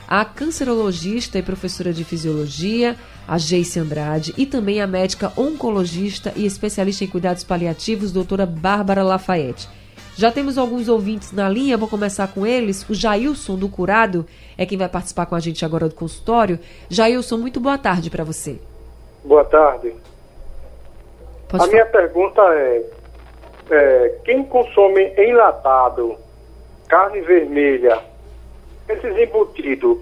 a 0.06 0.24
cancerologista 0.26 1.38
e 1.38 1.42
professora 1.42 1.92
de 1.94 2.04
fisiologia, 2.04 2.96
a 3.26 3.38
Geice 3.38 3.78
Andrade, 3.78 4.34
e 4.36 4.44
também 4.44 4.82
a 4.82 4.86
médica 4.86 5.32
oncologista 5.34 6.32
e 6.36 6.44
especialista 6.44 7.04
em 7.04 7.06
cuidados 7.06 7.42
paliativos, 7.42 8.12
doutora 8.12 8.44
Bárbara 8.44 9.02
Lafayette. 9.02 9.68
Já 10.14 10.30
temos 10.30 10.58
alguns 10.58 10.88
ouvintes 10.88 11.32
na 11.32 11.48
linha, 11.48 11.78
vou 11.78 11.88
começar 11.88 12.28
com 12.28 12.46
eles. 12.46 12.88
O 12.88 12.94
Jailson 12.94 13.56
do 13.56 13.68
Curado 13.68 14.26
é 14.58 14.66
quem 14.66 14.76
vai 14.76 14.88
participar 14.88 15.24
com 15.24 15.34
a 15.34 15.40
gente 15.40 15.64
agora 15.64 15.88
do 15.88 15.94
consultório. 15.94 16.58
Jailson, 16.88 17.38
muito 17.38 17.58
boa 17.58 17.78
tarde 17.78 18.10
para 18.10 18.22
você. 18.22 18.58
Boa 19.24 19.44
tarde. 19.44 19.94
Pode 21.48 21.54
a 21.54 21.58
falar. 21.58 21.70
minha 21.70 21.86
pergunta 21.86 22.42
é, 22.42 22.84
é, 23.70 24.18
quem 24.24 24.44
consome 24.44 25.02
enlatado, 25.16 26.16
carne 26.88 27.22
vermelha, 27.22 27.98
esses 28.88 29.16
embutidos, 29.16 29.98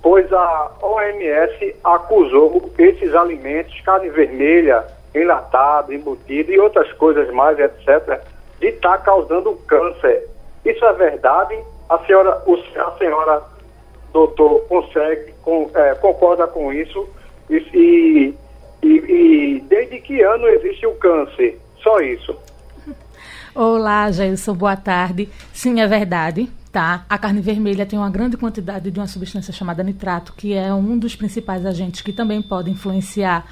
pois 0.00 0.32
a 0.32 0.72
OMS 0.80 1.74
acusou 1.82 2.70
esses 2.78 3.14
alimentos, 3.16 3.80
carne 3.80 4.10
vermelha, 4.10 4.86
enlatado, 5.12 5.92
embutido 5.92 6.52
e 6.52 6.60
outras 6.60 6.92
coisas 6.92 7.28
mais, 7.32 7.58
etc., 7.58 8.22
de 8.60 8.68
estar 8.68 8.98
tá 8.98 9.04
causando 9.04 9.54
câncer. 9.66 10.28
Isso 10.64 10.84
é 10.84 10.92
verdade? 10.92 11.58
A 11.88 11.98
senhora, 12.04 12.42
a 12.76 12.98
senhora 12.98 13.42
doutor, 14.12 14.60
consegue, 14.68 15.32
com, 15.42 15.70
é, 15.74 15.94
concorda 15.96 16.46
com 16.46 16.72
isso? 16.72 17.08
E, 17.48 17.56
e 17.74 18.34
e, 18.82 19.62
desde 19.68 20.00
que 20.00 20.22
ano 20.22 20.46
existe 20.48 20.86
o 20.86 20.94
câncer? 20.94 21.60
Só 21.82 22.00
isso. 22.00 22.34
Olá, 23.54 24.10
Jailson, 24.10 24.54
boa 24.54 24.76
tarde. 24.76 25.28
Sim, 25.52 25.80
é 25.80 25.86
verdade, 25.86 26.48
tá? 26.72 27.04
A 27.08 27.18
carne 27.18 27.40
vermelha 27.40 27.84
tem 27.84 27.98
uma 27.98 28.10
grande 28.10 28.36
quantidade 28.36 28.90
de 28.90 28.98
uma 28.98 29.06
substância 29.06 29.52
chamada 29.52 29.82
nitrato, 29.82 30.32
que 30.34 30.54
é 30.54 30.72
um 30.72 30.98
dos 30.98 31.14
principais 31.14 31.66
agentes 31.66 32.00
que 32.00 32.12
também 32.12 32.40
pode 32.40 32.70
influenciar 32.70 33.44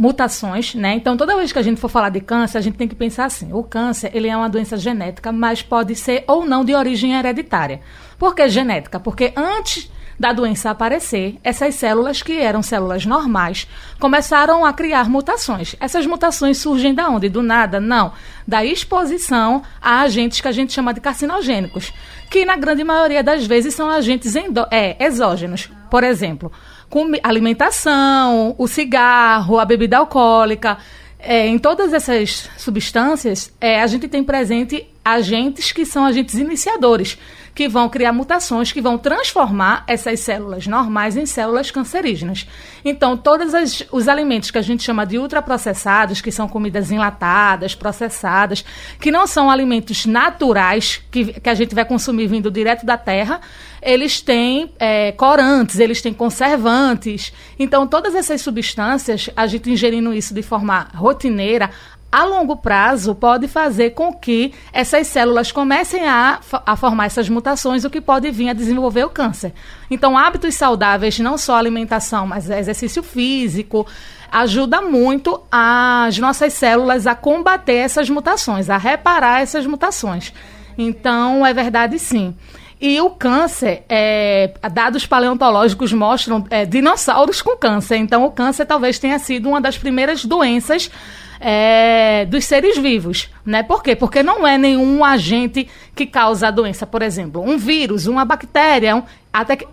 mutações, 0.00 0.74
né? 0.74 0.94
Então, 0.94 1.14
toda 1.14 1.36
vez 1.36 1.52
que 1.52 1.58
a 1.58 1.62
gente 1.62 1.78
for 1.78 1.90
falar 1.90 2.08
de 2.08 2.22
câncer, 2.22 2.56
a 2.56 2.60
gente 2.62 2.78
tem 2.78 2.88
que 2.88 2.94
pensar 2.94 3.26
assim: 3.26 3.52
o 3.52 3.62
câncer 3.62 4.10
ele 4.14 4.28
é 4.28 4.36
uma 4.36 4.48
doença 4.48 4.78
genética, 4.78 5.30
mas 5.30 5.60
pode 5.60 5.94
ser 5.94 6.24
ou 6.26 6.46
não 6.46 6.64
de 6.64 6.74
origem 6.74 7.12
hereditária. 7.12 7.80
Por 8.18 8.34
que 8.34 8.48
genética? 8.48 8.98
Porque 8.98 9.30
antes 9.36 9.90
da 10.18 10.32
doença 10.32 10.70
aparecer, 10.70 11.38
essas 11.44 11.74
células, 11.74 12.22
que 12.22 12.38
eram 12.38 12.62
células 12.62 13.04
normais, 13.04 13.66
começaram 13.98 14.64
a 14.64 14.72
criar 14.72 15.08
mutações. 15.08 15.76
Essas 15.78 16.06
mutações 16.06 16.56
surgem 16.56 16.94
da 16.94 17.08
onde? 17.08 17.28
Do 17.28 17.42
nada? 17.42 17.78
Não. 17.78 18.12
Da 18.48 18.64
exposição 18.64 19.62
a 19.82 20.00
agentes 20.00 20.40
que 20.40 20.48
a 20.48 20.52
gente 20.52 20.72
chama 20.72 20.94
de 20.94 21.00
carcinogênicos, 21.00 21.92
que 22.30 22.46
na 22.46 22.56
grande 22.56 22.84
maioria 22.84 23.22
das 23.22 23.46
vezes 23.46 23.74
são 23.74 23.90
agentes 23.90 24.34
é, 24.70 24.96
exógenos. 25.02 25.70
Por 25.90 26.04
exemplo, 26.04 26.52
com 26.90 27.12
alimentação, 27.22 28.54
o 28.58 28.66
cigarro, 28.66 29.58
a 29.58 29.64
bebida 29.64 29.98
alcoólica. 29.98 30.76
É, 31.18 31.46
em 31.46 31.58
todas 31.58 31.92
essas 31.92 32.50
substâncias, 32.56 33.52
é, 33.60 33.80
a 33.80 33.86
gente 33.86 34.08
tem 34.08 34.24
presente 34.24 34.86
agentes 35.04 35.72
que 35.72 35.84
são 35.86 36.04
agentes 36.04 36.34
iniciadores 36.34 37.18
que 37.54 37.68
vão 37.68 37.88
criar 37.88 38.12
mutações 38.12 38.72
que 38.72 38.80
vão 38.80 38.96
transformar 38.96 39.84
essas 39.86 40.20
células 40.20 40.66
normais 40.66 41.16
em 41.16 41.26
células 41.26 41.70
cancerígenas. 41.70 42.46
Então, 42.84 43.16
todos 43.16 43.54
as, 43.54 43.84
os 43.90 44.08
alimentos 44.08 44.50
que 44.50 44.58
a 44.58 44.62
gente 44.62 44.82
chama 44.82 45.04
de 45.04 45.18
ultraprocessados, 45.18 46.20
que 46.20 46.30
são 46.30 46.48
comidas 46.48 46.90
enlatadas, 46.90 47.74
processadas, 47.74 48.64
que 49.00 49.10
não 49.10 49.26
são 49.26 49.50
alimentos 49.50 50.06
naturais, 50.06 51.02
que, 51.10 51.40
que 51.40 51.48
a 51.48 51.54
gente 51.54 51.74
vai 51.74 51.84
consumir 51.84 52.28
vindo 52.28 52.50
direto 52.50 52.86
da 52.86 52.96
terra, 52.96 53.40
eles 53.82 54.20
têm 54.20 54.72
é, 54.78 55.12
corantes, 55.12 55.78
eles 55.78 56.00
têm 56.00 56.14
conservantes. 56.14 57.32
Então, 57.58 57.86
todas 57.86 58.14
essas 58.14 58.40
substâncias, 58.40 59.28
a 59.36 59.46
gente 59.46 59.70
ingerindo 59.70 60.12
isso 60.14 60.32
de 60.34 60.42
forma 60.42 60.88
rotineira, 60.94 61.70
a 62.12 62.24
longo 62.24 62.56
prazo 62.56 63.14
pode 63.14 63.46
fazer 63.46 63.90
com 63.90 64.12
que 64.12 64.52
essas 64.72 65.06
células 65.06 65.52
comecem 65.52 66.08
a, 66.08 66.40
a, 66.66 66.76
formar 66.76 67.06
essas 67.06 67.28
mutações, 67.28 67.84
o 67.84 67.90
que 67.90 68.00
pode 68.00 68.30
vir 68.30 68.48
a 68.48 68.52
desenvolver 68.52 69.04
o 69.04 69.10
câncer. 69.10 69.52
Então, 69.90 70.18
hábitos 70.18 70.54
saudáveis, 70.54 71.18
não 71.18 71.38
só 71.38 71.56
alimentação, 71.56 72.26
mas 72.26 72.50
exercício 72.50 73.02
físico, 73.02 73.86
ajuda 74.30 74.80
muito 74.80 75.40
as 75.50 76.18
nossas 76.18 76.52
células 76.52 77.06
a 77.06 77.14
combater 77.14 77.76
essas 77.76 78.10
mutações, 78.10 78.68
a 78.68 78.76
reparar 78.76 79.42
essas 79.42 79.66
mutações. 79.66 80.32
Então, 80.76 81.46
é 81.46 81.54
verdade 81.54 81.98
sim. 81.98 82.34
E 82.80 82.98
o 83.00 83.10
câncer, 83.10 83.84
é, 83.88 84.54
dados 84.72 85.04
paleontológicos 85.04 85.92
mostram 85.92 86.44
é, 86.48 86.64
dinossauros 86.64 87.42
com 87.42 87.54
câncer. 87.56 87.96
Então, 87.96 88.24
o 88.24 88.30
câncer 88.30 88.64
talvez 88.64 88.98
tenha 88.98 89.18
sido 89.18 89.50
uma 89.50 89.60
das 89.60 89.76
primeiras 89.76 90.24
doenças 90.24 90.90
é, 91.40 92.26
dos 92.26 92.44
seres 92.44 92.76
vivos. 92.76 93.30
Né? 93.44 93.62
Por 93.62 93.82
quê? 93.82 93.96
Porque 93.96 94.22
não 94.22 94.46
é 94.46 94.58
nenhum 94.58 95.02
agente 95.04 95.66
que 95.94 96.06
causa 96.06 96.48
a 96.48 96.50
doença. 96.50 96.86
Por 96.86 97.00
exemplo, 97.00 97.42
um 97.42 97.56
vírus, 97.56 98.06
uma 98.06 98.24
bactéria, 98.24 98.94
um, 98.94 99.02
até 99.32 99.56
que, 99.56 99.66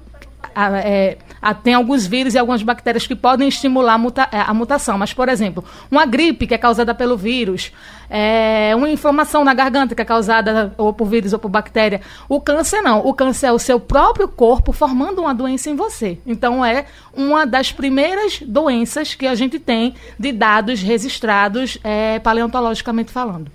é, 0.56 1.18
tem 1.64 1.74
alguns 1.74 2.06
vírus 2.06 2.34
e 2.34 2.38
algumas 2.38 2.64
bactérias 2.64 3.06
que 3.06 3.16
podem 3.16 3.48
estimular 3.48 3.94
a, 3.94 3.98
muta, 3.98 4.28
é, 4.32 4.40
a, 4.40 4.54
mutação. 4.54 4.98
Mas, 4.98 5.14
por 5.14 5.30
exemplo, 5.30 5.64
uma 5.90 6.06
gripe 6.06 6.48
que 6.48 6.54
é 6.54 6.58
causada 6.58 6.94
pelo 6.94 7.18
vírus, 7.18 7.72
é, 8.10 8.74
uma 8.76 8.90
inflamação 8.90 9.44
na 9.44 9.54
garganta 9.54 9.96
que 9.96 10.02
é 10.02 10.06
causada 10.06 10.74
ou 10.78 10.94
por 10.94 11.08
vírus 11.08 11.34
ou 11.34 11.40
por 11.40 11.50
bactéria. 11.50 12.02
O 12.28 12.42
câncer 12.42 12.82
não. 12.82 13.06
O 13.06 13.14
câncer 13.14 13.48
é 13.48 13.52
o 13.52 13.60
seu 13.60 13.80
próprio 13.80 14.28
corpo 14.28 14.72
formando 14.72 15.20
uma 15.22 15.34
doença 15.34 15.70
em 15.70 15.76
você. 15.76 16.20
Então, 16.26 16.64
é 16.64 16.86
uma 17.14 17.46
das 17.46 17.72
primeiras 17.72 18.42
doenças 18.42 19.16
que 19.16 19.28
a 19.28 19.36
gente 19.36 19.60
tem 19.60 19.96
de 20.18 20.32
dados 20.32 20.82
registrados 20.82 21.78
é, 21.84 22.20
paleontologicamente 22.20 23.12
falando. 23.12 23.52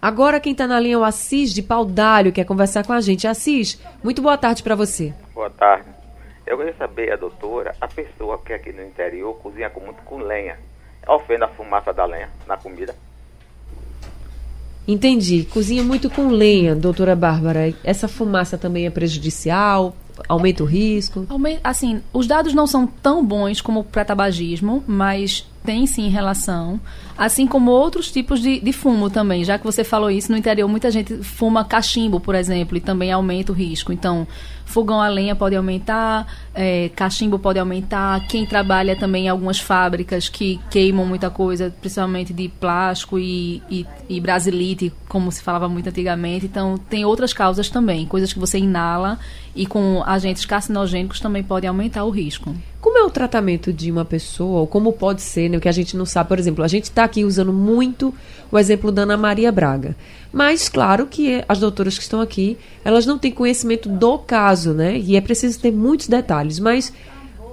Agora 0.00 0.38
quem 0.38 0.52
está 0.52 0.66
na 0.66 0.78
linha 0.78 0.94
é 0.94 0.98
o 0.98 1.04
Assis 1.04 1.52
de 1.52 1.62
Paudalho, 1.62 2.30
quer 2.30 2.44
conversar 2.44 2.84
com 2.84 2.92
a 2.92 3.00
gente. 3.00 3.26
Assis, 3.26 3.80
muito 4.04 4.22
boa 4.22 4.36
tarde 4.36 4.62
para 4.62 4.74
você. 4.74 5.12
Boa 5.34 5.50
tarde. 5.50 5.95
Eu 6.46 6.56
queria 6.56 6.74
saber, 6.74 7.12
a 7.12 7.16
doutora, 7.16 7.74
a 7.80 7.88
pessoa 7.88 8.38
que 8.38 8.52
aqui 8.52 8.72
no 8.72 8.82
interior 8.82 9.34
cozinha 9.34 9.68
com 9.68 9.80
muito 9.80 10.00
com 10.02 10.18
lenha, 10.18 10.56
ofende 11.08 11.42
a 11.42 11.48
fumaça 11.48 11.92
da 11.92 12.04
lenha 12.04 12.30
na 12.46 12.56
comida? 12.56 12.94
Entendi. 14.86 15.44
Cozinha 15.44 15.82
muito 15.82 16.08
com 16.08 16.28
lenha, 16.28 16.76
doutora 16.76 17.16
Bárbara. 17.16 17.74
Essa 17.82 18.06
fumaça 18.06 18.56
também 18.56 18.86
é 18.86 18.90
prejudicial? 18.90 19.96
Aumenta 20.28 20.62
o 20.62 20.66
risco? 20.66 21.26
Assim, 21.64 22.00
os 22.12 22.28
dados 22.28 22.54
não 22.54 22.66
são 22.66 22.86
tão 22.86 23.24
bons 23.24 23.60
como 23.60 23.82
para 23.82 24.04
tabagismo, 24.04 24.84
mas 24.86 25.46
tem 25.66 25.84
sim 25.84 26.08
relação, 26.08 26.80
assim 27.18 27.46
como 27.46 27.72
outros 27.72 28.10
tipos 28.10 28.40
de, 28.40 28.60
de, 28.60 28.72
fumo 28.72 29.10
também. 29.10 29.44
Já 29.44 29.58
que 29.58 29.64
você 29.64 29.82
falou 29.82 30.08
isso, 30.08 30.30
no 30.30 30.38
interior 30.38 30.68
muita 30.68 30.90
gente 30.92 31.16
fuma 31.24 31.64
cachimbo, 31.64 32.20
por 32.20 32.36
exemplo, 32.36 32.76
e 32.76 32.80
também 32.80 33.10
aumenta 33.10 33.50
o 33.50 33.54
risco. 33.54 33.92
Então, 33.92 34.28
fogão 34.64 35.00
a 35.00 35.08
lenha 35.08 35.34
pode 35.34 35.56
aumentar, 35.56 36.26
é, 36.54 36.88
cachimbo 36.90 37.36
pode 37.36 37.58
aumentar. 37.58 38.24
Quem 38.28 38.46
trabalha 38.46 38.94
também 38.94 39.26
em 39.26 39.28
algumas 39.28 39.58
fábricas 39.58 40.28
que 40.28 40.60
queimam 40.70 41.04
muita 41.04 41.30
coisa, 41.30 41.74
principalmente 41.80 42.32
de 42.32 42.48
plástico 42.48 43.18
e, 43.18 43.60
e, 43.68 43.84
e 44.08 44.20
brasilite, 44.20 44.92
como 45.08 45.32
se 45.32 45.42
falava 45.42 45.68
muito 45.68 45.88
antigamente. 45.88 46.46
Então, 46.46 46.78
tem 46.78 47.04
outras 47.04 47.32
causas 47.32 47.68
também, 47.68 48.06
coisas 48.06 48.32
que 48.32 48.38
você 48.38 48.58
inala 48.58 49.18
e 49.54 49.66
com 49.66 50.02
agentes 50.06 50.44
carcinogênicos 50.44 51.18
também 51.18 51.42
pode 51.42 51.66
aumentar 51.66 52.04
o 52.04 52.10
risco. 52.10 52.54
Como 52.96 53.04
é 53.04 53.08
o 53.08 53.12
tratamento 53.12 53.74
de 53.74 53.92
uma 53.92 54.06
pessoa, 54.06 54.60
ou 54.60 54.66
como 54.66 54.90
pode 54.90 55.20
ser, 55.20 55.50
né, 55.50 55.58
o 55.58 55.60
que 55.60 55.68
a 55.68 55.72
gente 55.72 55.94
não 55.94 56.06
sabe? 56.06 56.30
Por 56.30 56.38
exemplo, 56.38 56.64
a 56.64 56.68
gente 56.68 56.84
está 56.84 57.04
aqui 57.04 57.26
usando 57.26 57.52
muito 57.52 58.12
o 58.50 58.58
exemplo 58.58 58.90
da 58.90 59.02
Ana 59.02 59.18
Maria 59.18 59.52
Braga. 59.52 59.94
Mas, 60.32 60.66
claro 60.70 61.04
que 61.04 61.44
as 61.46 61.60
doutoras 61.60 61.98
que 61.98 62.02
estão 62.02 62.22
aqui, 62.22 62.56
elas 62.82 63.04
não 63.04 63.18
têm 63.18 63.30
conhecimento 63.30 63.86
do 63.86 64.16
caso, 64.16 64.72
né? 64.72 64.96
E 64.96 65.14
é 65.14 65.20
preciso 65.20 65.60
ter 65.60 65.70
muitos 65.72 66.08
detalhes. 66.08 66.58
Mas 66.58 66.90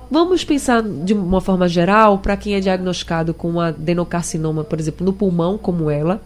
vamos 0.09 0.45
pensar 0.45 0.81
de 0.81 1.13
uma 1.13 1.41
forma 1.41 1.67
geral, 1.67 2.19
para 2.19 2.37
quem 2.37 2.55
é 2.55 2.61
diagnosticado 2.61 3.33
com 3.33 3.59
adenocarcinoma, 3.59 4.63
por 4.63 4.79
exemplo, 4.79 5.05
no 5.05 5.11
pulmão, 5.11 5.57
como 5.57 5.89
ela. 5.89 6.21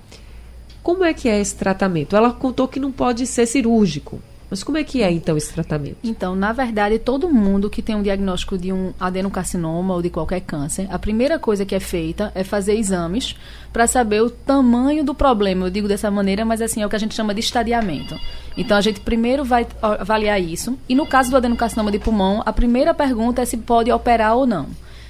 Como 0.83 1.03
é 1.03 1.11
que 1.11 1.27
é 1.27 1.41
esse 1.41 1.55
tratamento? 1.55 2.15
Ela 2.15 2.31
contou 2.31 2.67
que 2.67 2.79
não 2.79 2.91
pode 2.91 3.25
ser 3.25 3.47
cirúrgico. 3.47 4.19
Mas 4.49 4.63
como 4.63 4.77
é 4.77 4.83
que 4.83 5.01
é 5.01 5.11
então 5.11 5.35
esse 5.35 5.53
tratamento? 5.53 5.97
Então, 6.03 6.35
na 6.35 6.53
verdade, 6.53 6.97
todo 6.99 7.29
mundo 7.29 7.69
que 7.69 7.81
tem 7.81 7.95
um 7.95 8.01
diagnóstico 8.01 8.57
de 8.57 8.71
um 8.71 8.93
adenocarcinoma 8.99 9.93
ou 9.93 10.01
de 10.01 10.09
qualquer 10.09 10.39
câncer, 10.41 10.87
a 10.89 10.97
primeira 10.97 11.37
coisa 11.37 11.65
que 11.65 11.75
é 11.75 11.79
feita 11.79 12.31
é 12.33 12.43
fazer 12.43 12.75
exames 12.75 13.35
para 13.73 13.87
saber 13.87 14.21
o 14.21 14.29
tamanho 14.29 15.03
do 15.03 15.13
problema. 15.13 15.65
Eu 15.65 15.69
digo 15.69 15.87
dessa 15.87 16.09
maneira, 16.09 16.45
mas 16.45 16.61
assim 16.61 16.81
é 16.81 16.85
o 16.85 16.89
que 16.89 16.95
a 16.95 16.99
gente 16.99 17.13
chama 17.13 17.33
de 17.33 17.41
estadiamento. 17.41 18.17
Então, 18.55 18.77
a 18.77 18.81
gente 18.81 19.01
primeiro 19.01 19.43
vai 19.43 19.67
avaliar 19.81 20.41
isso. 20.41 20.77
E 20.87 20.95
no 20.95 21.05
caso 21.05 21.29
do 21.29 21.37
adenocarcinoma 21.37 21.91
de 21.91 21.99
pulmão, 21.99 22.41
a 22.45 22.53
primeira 22.53 22.93
pergunta 22.93 23.41
é 23.41 23.45
se 23.45 23.57
pode 23.57 23.91
operar 23.91 24.35
ou 24.35 24.45
não. 24.45 24.67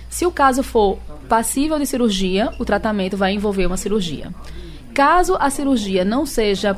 Se 0.09 0.25
o 0.25 0.31
caso 0.31 0.63
for 0.63 0.97
passível 1.29 1.77
de 1.77 1.85
cirurgia, 1.85 2.51
o 2.57 2.65
tratamento 2.65 3.15
vai 3.17 3.33
envolver 3.33 3.65
uma 3.65 3.77
cirurgia. 3.77 4.31
Caso 4.97 5.37
a 5.39 5.51
cirurgia 5.51 6.03
não 6.03 6.25
seja, 6.25 6.75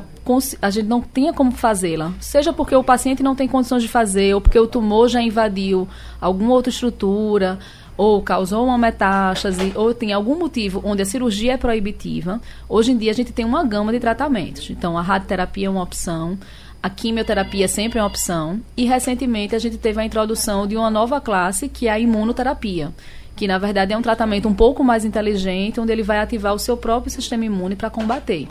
a 0.60 0.68
gente 0.68 0.86
não 0.86 1.00
tenha 1.00 1.32
como 1.32 1.52
fazê-la, 1.52 2.12
seja 2.20 2.52
porque 2.52 2.76
o 2.76 2.84
paciente 2.84 3.22
não 3.22 3.34
tem 3.34 3.48
condições 3.48 3.82
de 3.82 3.88
fazer, 3.88 4.34
ou 4.34 4.42
porque 4.42 4.58
o 4.58 4.66
tumor 4.66 5.08
já 5.08 5.22
invadiu 5.22 5.88
alguma 6.20 6.52
outra 6.52 6.68
estrutura, 6.68 7.58
ou 7.96 8.20
causou 8.20 8.66
uma 8.66 8.76
metástase, 8.76 9.72
ou 9.74 9.94
tem 9.94 10.12
algum 10.12 10.38
motivo 10.38 10.82
onde 10.84 11.00
a 11.00 11.06
cirurgia 11.06 11.54
é 11.54 11.56
proibitiva, 11.56 12.42
hoje 12.68 12.92
em 12.92 12.98
dia 12.98 13.10
a 13.10 13.14
gente 13.14 13.32
tem 13.32 13.46
uma 13.46 13.64
gama 13.64 13.90
de 13.90 13.98
tratamentos. 13.98 14.68
Então, 14.68 14.98
a 14.98 15.00
radioterapia 15.00 15.68
é 15.68 15.70
uma 15.70 15.82
opção, 15.82 16.38
a 16.82 16.90
quimioterapia 16.90 17.68
sempre 17.68 18.00
é 18.00 18.02
uma 18.02 18.08
opção, 18.08 18.60
e 18.76 18.84
recentemente 18.84 19.56
a 19.56 19.58
gente 19.58 19.78
teve 19.78 19.98
a 19.98 20.04
introdução 20.04 20.66
de 20.66 20.76
uma 20.76 20.90
nova 20.90 21.22
classe, 21.22 21.70
que 21.70 21.88
é 21.88 21.92
a 21.92 21.98
imunoterapia 21.98 22.92
que 23.40 23.48
na 23.48 23.56
verdade 23.56 23.94
é 23.94 23.96
um 23.96 24.02
tratamento 24.02 24.46
um 24.46 24.52
pouco 24.52 24.84
mais 24.84 25.02
inteligente, 25.02 25.80
onde 25.80 25.90
ele 25.90 26.02
vai 26.02 26.18
ativar 26.18 26.52
o 26.52 26.58
seu 26.58 26.76
próprio 26.76 27.10
sistema 27.10 27.42
imune 27.42 27.74
para 27.74 27.88
combater. 27.88 28.46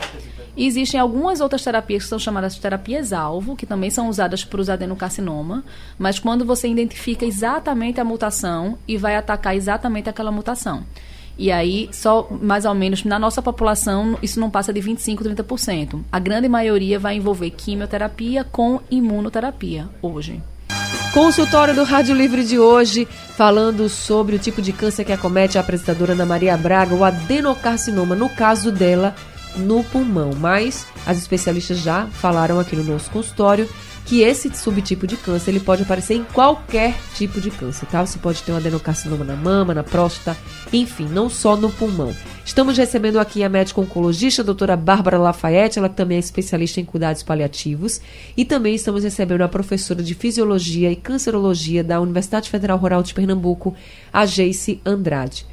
E 0.56 0.66
existem 0.66 0.98
algumas 0.98 1.40
outras 1.40 1.62
terapias 1.62 2.02
que 2.02 2.08
são 2.08 2.18
chamadas 2.18 2.58
terapias-alvo, 2.58 3.54
que 3.54 3.64
também 3.64 3.88
são 3.88 4.08
usadas 4.08 4.42
para 4.44 4.60
os 4.60 4.68
adenocarcinoma, 4.68 5.62
mas 5.96 6.18
quando 6.18 6.44
você 6.44 6.66
identifica 6.66 7.24
exatamente 7.24 8.00
a 8.00 8.04
mutação 8.04 8.76
e 8.88 8.96
vai 8.96 9.14
atacar 9.14 9.54
exatamente 9.54 10.08
aquela 10.08 10.32
mutação. 10.32 10.82
E 11.38 11.52
aí, 11.52 11.88
só 11.92 12.26
mais 12.42 12.64
ou 12.64 12.74
menos 12.74 13.04
na 13.04 13.16
nossa 13.16 13.40
população, 13.40 14.18
isso 14.20 14.40
não 14.40 14.50
passa 14.50 14.72
de 14.72 14.80
25, 14.80 15.22
30%. 15.22 16.00
A 16.10 16.18
grande 16.18 16.48
maioria 16.48 16.98
vai 16.98 17.14
envolver 17.14 17.50
quimioterapia 17.50 18.42
com 18.42 18.80
imunoterapia 18.90 19.88
hoje. 20.02 20.42
Consultório 21.12 21.74
do 21.74 21.82
Rádio 21.82 22.14
Livre 22.14 22.44
de 22.44 22.58
hoje, 22.58 23.08
falando 23.36 23.88
sobre 23.88 24.36
o 24.36 24.38
tipo 24.38 24.62
de 24.62 24.72
câncer 24.72 25.04
que 25.04 25.12
acomete 25.12 25.58
a 25.58 25.60
apresentadora 25.60 26.12
Ana 26.12 26.24
Maria 26.24 26.56
Braga, 26.56 26.94
o 26.94 27.04
adenocarcinoma, 27.04 28.14
no 28.14 28.28
caso 28.28 28.70
dela, 28.70 29.14
no 29.56 29.82
pulmão. 29.82 30.30
Mas 30.38 30.86
as 31.04 31.18
especialistas 31.18 31.78
já 31.78 32.06
falaram 32.06 32.60
aqui 32.60 32.76
no 32.76 32.84
nosso 32.84 33.10
consultório 33.10 33.68
que 34.10 34.22
esse 34.22 34.52
subtipo 34.56 35.06
de 35.06 35.16
câncer 35.16 35.52
ele 35.52 35.60
pode 35.60 35.84
aparecer 35.84 36.14
em 36.14 36.24
qualquer 36.24 36.96
tipo 37.14 37.40
de 37.40 37.48
câncer, 37.48 37.86
tá? 37.86 38.04
Você 38.04 38.18
pode 38.18 38.42
ter 38.42 38.50
um 38.50 38.56
adenocarcinoma 38.56 39.24
na 39.24 39.36
mama, 39.36 39.72
na 39.72 39.84
próstata, 39.84 40.36
enfim, 40.72 41.04
não 41.04 41.30
só 41.30 41.56
no 41.56 41.70
pulmão. 41.70 42.12
Estamos 42.44 42.76
recebendo 42.76 43.20
aqui 43.20 43.44
a 43.44 43.48
médica 43.48 43.80
oncologista, 43.80 44.42
a 44.42 44.44
doutora 44.44 44.76
Bárbara 44.76 45.16
Lafayette, 45.16 45.78
ela 45.78 45.88
também 45.88 46.16
é 46.16 46.18
especialista 46.18 46.80
em 46.80 46.84
cuidados 46.84 47.22
paliativos, 47.22 48.00
e 48.36 48.44
também 48.44 48.74
estamos 48.74 49.04
recebendo 49.04 49.42
a 49.42 49.48
professora 49.48 50.02
de 50.02 50.12
Fisiologia 50.12 50.90
e 50.90 50.96
Cancerologia 50.96 51.84
da 51.84 52.00
Universidade 52.00 52.50
Federal 52.50 52.78
Rural 52.78 53.04
de 53.04 53.14
Pernambuco, 53.14 53.76
a 54.12 54.26
Geice 54.26 54.80
Andrade. 54.84 55.46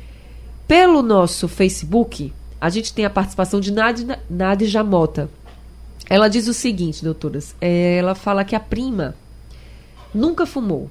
Pelo 0.68 1.04
nosso 1.04 1.48
Facebook, 1.48 2.34
a 2.60 2.72
gente 2.72 2.92
tem 2.92 3.06
a 3.06 3.10
participação 3.12 3.60
de 3.60 3.72
Nádia 3.72 4.68
Jamota. 4.68 5.30
Ela 6.10 6.28
diz 6.28 6.48
o 6.48 6.54
seguinte, 6.54 7.04
doutoras, 7.04 7.56
é, 7.60 7.98
ela 7.98 8.16
fala 8.16 8.46
que 8.46 8.56
a 8.56 8.60
prima 8.60 9.16
nunca 10.14 10.46
fumou, 10.46 10.90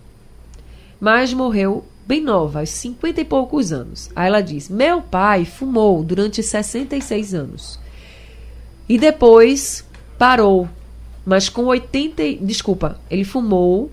mas 1.01 1.33
morreu 1.33 1.85
bem 2.07 2.21
nova, 2.21 2.61
aos 2.61 2.71
50 2.71 3.21
e 3.21 3.25
poucos 3.25 3.73
anos. 3.73 4.11
Aí 4.15 4.29
ela 4.29 4.41
diz: 4.41 4.69
Meu 4.69 5.03
pai 5.03 5.45
fumou 5.45 6.05
durante 6.05 6.43
66 6.43 7.35
anos. 7.35 7.79
E 8.89 8.99
depois 8.99 9.85
parou, 10.19 10.69
mas 11.25 11.49
com 11.49 11.65
80. 11.65 12.37
Desculpa, 12.43 13.01
ele 13.11 13.25
fumou 13.25 13.91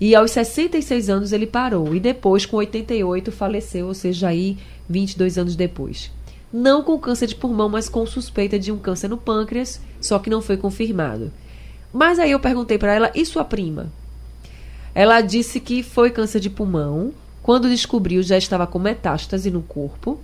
e 0.00 0.16
aos 0.16 0.32
66 0.32 1.08
anos 1.08 1.32
ele 1.32 1.46
parou. 1.46 1.94
E 1.94 2.00
depois, 2.00 2.44
com 2.44 2.56
88, 2.56 3.30
faleceu, 3.30 3.86
ou 3.86 3.94
seja, 3.94 4.28
aí 4.28 4.58
22 4.88 5.38
anos 5.38 5.54
depois. 5.54 6.10
Não 6.52 6.82
com 6.82 6.98
câncer 6.98 7.26
de 7.26 7.34
pulmão, 7.34 7.68
mas 7.68 7.88
com 7.88 8.04
suspeita 8.04 8.58
de 8.58 8.70
um 8.70 8.78
câncer 8.78 9.08
no 9.08 9.16
pâncreas, 9.16 9.80
só 10.00 10.18
que 10.18 10.28
não 10.28 10.42
foi 10.42 10.56
confirmado. 10.56 11.32
Mas 11.92 12.18
aí 12.18 12.30
eu 12.30 12.40
perguntei 12.40 12.76
para 12.76 12.94
ela, 12.94 13.10
e 13.14 13.24
sua 13.24 13.44
prima? 13.44 13.90
Ela 14.94 15.20
disse 15.20 15.60
que 15.60 15.82
foi 15.82 16.10
câncer 16.10 16.40
de 16.40 16.50
pulmão. 16.50 17.12
Quando 17.42 17.68
descobriu, 17.68 18.22
já 18.22 18.36
estava 18.36 18.66
com 18.66 18.78
metástase 18.78 19.50
no 19.50 19.62
corpo. 19.62 20.20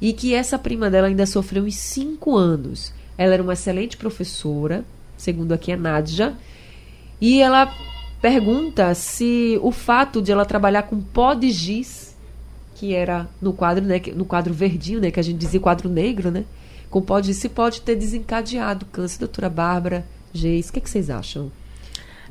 E 0.00 0.12
que 0.12 0.34
essa 0.34 0.58
prima 0.58 0.90
dela 0.90 1.08
ainda 1.08 1.24
sofreu 1.24 1.64
uns 1.64 1.76
5 1.76 2.36
anos. 2.36 2.92
Ela 3.16 3.34
era 3.34 3.42
uma 3.42 3.54
excelente 3.54 3.96
professora, 3.96 4.84
segundo 5.16 5.52
aqui 5.52 5.72
a 5.72 5.76
Nadja. 5.76 6.34
E 7.18 7.40
ela 7.40 7.74
pergunta 8.20 8.94
se 8.94 9.58
o 9.62 9.70
fato 9.70 10.20
de 10.20 10.30
ela 10.30 10.44
trabalhar 10.44 10.82
com 10.82 11.00
pó 11.00 11.32
de 11.32 11.50
giz, 11.50 12.05
que 12.76 12.94
era 12.94 13.26
no 13.40 13.54
quadro, 13.54 13.84
né, 13.84 14.00
no 14.14 14.26
quadro 14.26 14.52
verdinho, 14.52 15.00
né, 15.00 15.10
que 15.10 15.18
a 15.18 15.22
gente 15.22 15.38
dizia 15.38 15.58
quadro 15.58 15.88
negro, 15.88 16.30
né, 16.30 16.44
com 16.90 17.00
pó 17.00 17.18
de 17.18 17.28
giz, 17.28 17.38
se 17.38 17.48
pode 17.48 17.80
ter 17.80 17.96
desencadeado 17.96 18.84
câncer. 18.86 19.18
Doutora 19.20 19.48
Bárbara, 19.48 20.04
Geis, 20.32 20.68
o 20.68 20.72
que, 20.72 20.78
é 20.78 20.82
que 20.82 20.90
vocês 20.90 21.08
acham? 21.08 21.50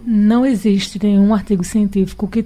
Não 0.06 0.46
existe 0.46 1.00
nenhum 1.02 1.34
artigo 1.34 1.64
científico 1.64 2.28
que 2.28 2.46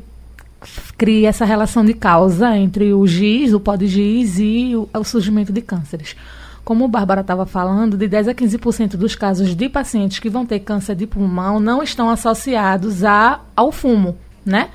crie 0.98 1.26
essa 1.26 1.44
relação 1.44 1.84
de 1.84 1.94
causa 1.94 2.56
entre 2.58 2.94
o 2.94 3.06
giz, 3.06 3.54
o 3.54 3.60
pó 3.60 3.76
de 3.76 3.88
giz 3.88 4.40
e 4.40 4.76
o, 4.76 4.88
o 4.94 5.04
surgimento 5.04 5.52
de 5.52 5.62
cânceres. 5.62 6.16
Como 6.64 6.86
o 6.86 6.88
Bárbara 6.88 7.22
estava 7.22 7.46
falando, 7.46 7.98
de 7.98 8.08
10 8.08 8.30
a 8.30 8.34
15% 8.34 8.92
dos 8.92 9.16
casos 9.16 9.56
de 9.56 9.68
pacientes 9.68 10.20
que 10.20 10.30
vão 10.30 10.46
ter 10.46 10.60
câncer 10.60 10.96
de 10.96 11.06
pulmão 11.06 11.60
não 11.60 11.84
estão 11.84 12.10
associados 12.10 13.04
a, 13.04 13.42
ao 13.56 13.72
fumo, 13.72 14.18
né? 14.46 14.70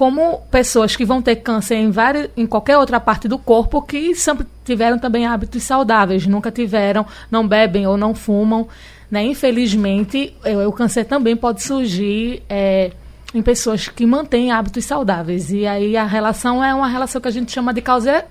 Como 0.00 0.38
pessoas 0.50 0.96
que 0.96 1.04
vão 1.04 1.20
ter 1.20 1.36
câncer 1.36 1.74
em, 1.74 1.90
várias, 1.90 2.30
em 2.34 2.46
qualquer 2.46 2.78
outra 2.78 2.98
parte 2.98 3.28
do 3.28 3.38
corpo 3.38 3.82
que 3.82 4.14
sempre 4.14 4.46
tiveram 4.64 4.98
também 4.98 5.26
hábitos 5.26 5.62
saudáveis, 5.62 6.26
nunca 6.26 6.50
tiveram, 6.50 7.04
não 7.30 7.46
bebem 7.46 7.86
ou 7.86 7.98
não 7.98 8.14
fumam. 8.14 8.66
Né? 9.10 9.24
Infelizmente, 9.24 10.34
o 10.66 10.72
câncer 10.72 11.04
também 11.04 11.36
pode 11.36 11.62
surgir 11.62 12.42
é, 12.48 12.92
em 13.34 13.42
pessoas 13.42 13.88
que 13.88 14.06
mantêm 14.06 14.50
hábitos 14.50 14.86
saudáveis. 14.86 15.52
E 15.52 15.66
aí 15.66 15.94
a 15.98 16.06
relação 16.06 16.64
é 16.64 16.74
uma 16.74 16.88
relação 16.88 17.20
que 17.20 17.28
a 17.28 17.30
gente 17.30 17.52
chama 17.52 17.74
de 17.74 17.82
causa 17.82 18.24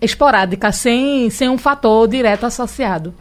esporádica, 0.00 0.70
sem, 0.70 1.28
sem 1.30 1.48
um 1.48 1.58
fator 1.58 2.06
direto 2.06 2.46
associado. 2.46 3.12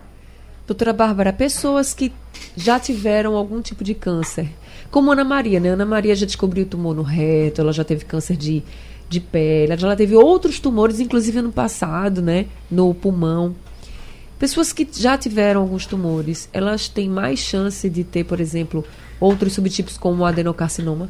Doutora 0.67 0.93
Bárbara, 0.93 1.33
pessoas 1.33 1.95
que 1.95 2.13
já 2.55 2.79
tiveram 2.79 3.35
algum 3.35 3.59
tipo 3.59 3.83
de 3.83 3.95
câncer, 3.95 4.51
como 4.91 5.11
Ana 5.11 5.23
Maria, 5.23 5.59
né? 5.59 5.69
Ana 5.69 5.85
Maria 5.85 6.13
já 6.13 6.25
descobriu 6.25 6.65
tumor 6.65 6.93
no 6.93 7.01
reto, 7.01 7.61
ela 7.61 7.71
já 7.71 7.83
teve 7.83 8.05
câncer 8.05 8.35
de, 8.35 8.61
de 9.09 9.19
pele, 9.19 9.71
ela 9.71 9.77
já 9.77 9.95
teve 9.95 10.15
outros 10.15 10.59
tumores, 10.59 10.99
inclusive 10.99 11.39
ano 11.39 11.51
passado, 11.51 12.21
né? 12.21 12.45
No 12.69 12.93
pulmão. 12.93 13.55
Pessoas 14.37 14.73
que 14.73 14.87
já 14.91 15.17
tiveram 15.17 15.61
alguns 15.61 15.85
tumores, 15.85 16.49
elas 16.51 16.89
têm 16.89 17.07
mais 17.07 17.39
chance 17.39 17.89
de 17.89 18.03
ter, 18.03 18.25
por 18.25 18.41
exemplo, 18.41 18.83
outros 19.19 19.53
subtipos 19.53 19.97
como 19.97 20.23
o 20.23 20.25
adenocarcinoma? 20.25 21.09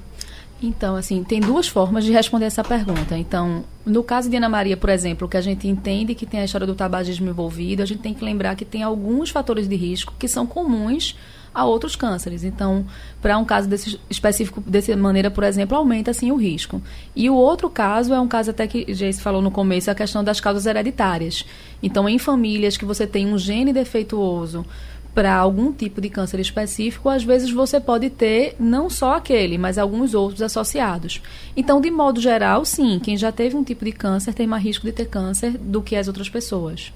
Então, 0.61 0.95
assim, 0.95 1.23
tem 1.23 1.39
duas 1.39 1.67
formas 1.67 2.03
de 2.03 2.11
responder 2.11 2.45
essa 2.45 2.63
pergunta. 2.63 3.17
Então, 3.17 3.63
no 3.83 4.03
caso 4.03 4.29
de 4.29 4.37
Ana 4.37 4.47
Maria, 4.47 4.77
por 4.77 4.89
exemplo, 4.89 5.27
que 5.27 5.35
a 5.35 5.41
gente 5.41 5.67
entende 5.67 6.13
que 6.13 6.25
tem 6.25 6.39
a 6.39 6.45
história 6.45 6.67
do 6.67 6.75
tabagismo 6.75 7.29
envolvido, 7.29 7.81
a 7.81 7.85
gente 7.85 8.01
tem 8.01 8.13
que 8.13 8.23
lembrar 8.23 8.55
que 8.55 8.63
tem 8.63 8.83
alguns 8.83 9.31
fatores 9.31 9.67
de 9.67 9.75
risco 9.75 10.13
que 10.19 10.27
são 10.27 10.45
comuns 10.45 11.17
a 11.53 11.65
outros 11.65 11.95
cânceres. 11.95 12.43
Então, 12.43 12.85
para 13.21 13.37
um 13.37 13.45
caso 13.45 13.67
desse 13.67 13.99
específico, 14.09 14.61
dessa 14.61 14.95
maneira, 14.95 15.29
por 15.29 15.43
exemplo, 15.43 15.77
aumenta 15.77 16.11
assim 16.11 16.31
o 16.31 16.35
risco. 16.35 16.81
E 17.15 17.29
o 17.29 17.35
outro 17.35 17.69
caso 17.69 18.13
é 18.13 18.19
um 18.19 18.27
caso 18.27 18.51
até 18.51 18.67
que 18.67 18.85
Jace 18.93 19.21
falou 19.21 19.41
no 19.41 19.51
começo, 19.51 19.91
a 19.91 19.95
questão 19.95 20.23
das 20.23 20.39
causas 20.39 20.65
hereditárias. 20.65 21.45
Então, 21.81 22.07
em 22.07 22.17
famílias 22.17 22.77
que 22.77 22.85
você 22.85 23.05
tem 23.05 23.27
um 23.27 23.37
gene 23.37 23.73
defeituoso 23.73 24.65
para 25.13 25.35
algum 25.35 25.73
tipo 25.73 25.99
de 25.99 26.09
câncer 26.09 26.39
específico, 26.39 27.09
às 27.09 27.23
vezes 27.23 27.51
você 27.51 27.79
pode 27.79 28.09
ter 28.09 28.55
não 28.57 28.89
só 28.89 29.15
aquele, 29.15 29.57
mas 29.57 29.77
alguns 29.77 30.13
outros 30.13 30.41
associados. 30.41 31.21
Então, 31.55 31.81
de 31.81 31.91
modo 31.91 32.21
geral, 32.21 32.63
sim, 32.63 32.97
quem 32.97 33.17
já 33.17 33.31
teve 33.31 33.55
um 33.57 33.63
tipo 33.63 33.83
de 33.83 33.91
câncer 33.91 34.33
tem 34.33 34.47
mais 34.47 34.63
risco 34.63 34.85
de 34.85 34.93
ter 34.93 35.07
câncer 35.07 35.57
do 35.57 35.81
que 35.81 35.97
as 35.97 36.07
outras 36.07 36.29
pessoas. 36.29 36.93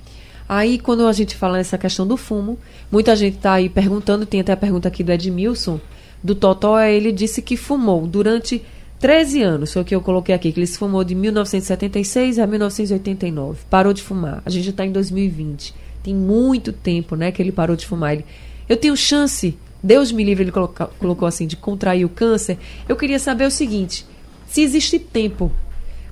Aí, 0.47 0.77
quando 0.77 1.07
a 1.07 1.13
gente 1.13 1.35
fala 1.35 1.57
nessa 1.57 1.77
questão 1.77 2.05
do 2.05 2.15
fumo, 2.15 2.57
muita 2.91 3.15
gente 3.15 3.37
está 3.37 3.53
aí 3.53 3.67
perguntando, 3.67 4.25
tem 4.25 4.39
até 4.39 4.51
a 4.53 4.57
pergunta 4.57 4.87
aqui 4.87 5.03
do 5.03 5.11
Edmilson, 5.11 5.79
do 6.23 6.35
Totó, 6.35 6.79
ele 6.79 7.11
disse 7.11 7.41
que 7.41 7.57
fumou 7.57 8.05
durante 8.05 8.61
13 8.99 9.41
anos, 9.41 9.73
foi 9.73 9.81
o 9.81 9.85
que 9.85 9.95
eu 9.95 10.01
coloquei 10.01 10.33
aqui, 10.33 10.51
que 10.51 10.59
ele 10.59 10.67
se 10.67 10.77
fumou 10.77 11.03
de 11.03 11.15
1976 11.15 12.39
a 12.39 12.47
1989. 12.47 13.59
Parou 13.69 13.91
de 13.91 14.01
fumar. 14.01 14.41
A 14.45 14.49
gente 14.49 14.69
está 14.69 14.85
em 14.85 14.91
2020. 14.91 15.73
Tem 16.03 16.13
muito 16.13 16.71
tempo, 16.71 17.15
né, 17.15 17.31
que 17.31 17.41
ele 17.41 17.51
parou 17.51 17.75
de 17.75 17.85
fumar. 17.85 18.13
Ele, 18.13 18.25
eu 18.69 18.77
tenho 18.77 18.95
chance, 18.95 19.57
Deus 19.81 20.11
me 20.11 20.23
livre, 20.23 20.43
ele 20.43 20.51
coloca, 20.51 20.87
colocou 20.99 21.27
assim, 21.27 21.47
de 21.47 21.55
contrair 21.55 22.05
o 22.05 22.09
câncer. 22.09 22.57
Eu 22.87 22.95
queria 22.95 23.19
saber 23.19 23.45
o 23.45 23.51
seguinte: 23.51 24.05
se 24.47 24.61
existe 24.61 24.99
tempo. 24.99 25.51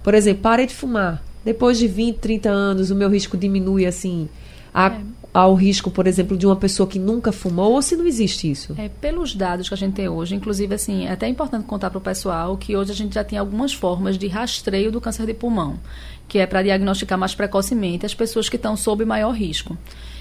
Por 0.03 0.13
exemplo, 0.13 0.41
parei 0.41 0.65
de 0.65 0.73
fumar 0.73 1.23
depois 1.43 1.77
de 1.77 1.87
20, 1.87 2.17
30 2.17 2.49
anos, 2.49 2.91
o 2.91 2.95
meu 2.95 3.09
risco 3.09 3.37
diminui 3.37 3.85
assim 3.85 4.29
a, 4.73 4.87
é. 4.87 5.01
ao 5.33 5.53
risco, 5.53 5.91
por 5.91 6.07
exemplo, 6.07 6.37
de 6.37 6.45
uma 6.45 6.55
pessoa 6.55 6.87
que 6.87 6.97
nunca 6.97 7.31
fumou, 7.31 7.73
ou 7.73 7.81
se 7.81 7.95
não 7.95 8.07
existe 8.07 8.49
isso? 8.49 8.75
É, 8.77 8.89
pelos 8.89 9.35
dados 9.35 9.67
que 9.67 9.73
a 9.73 9.77
gente 9.77 9.93
tem 9.93 10.09
hoje, 10.09 10.35
inclusive, 10.35 10.73
assim, 10.73 11.05
é 11.05 11.11
até 11.11 11.27
importante 11.27 11.65
contar 11.65 11.89
para 11.89 11.97
o 11.99 12.01
pessoal 12.01 12.57
que 12.57 12.75
hoje 12.75 12.91
a 12.91 12.95
gente 12.95 13.13
já 13.13 13.23
tem 13.23 13.37
algumas 13.37 13.73
formas 13.73 14.17
de 14.17 14.27
rastreio 14.27 14.91
do 14.91 14.99
câncer 14.99 15.25
de 15.25 15.33
pulmão, 15.33 15.79
que 16.27 16.39
é 16.39 16.45
para 16.45 16.63
diagnosticar 16.63 17.17
mais 17.17 17.35
precocemente 17.35 18.05
as 18.05 18.13
pessoas 18.13 18.49
que 18.49 18.55
estão 18.55 18.75
sob 18.75 19.05
maior 19.05 19.31
risco. 19.31 19.77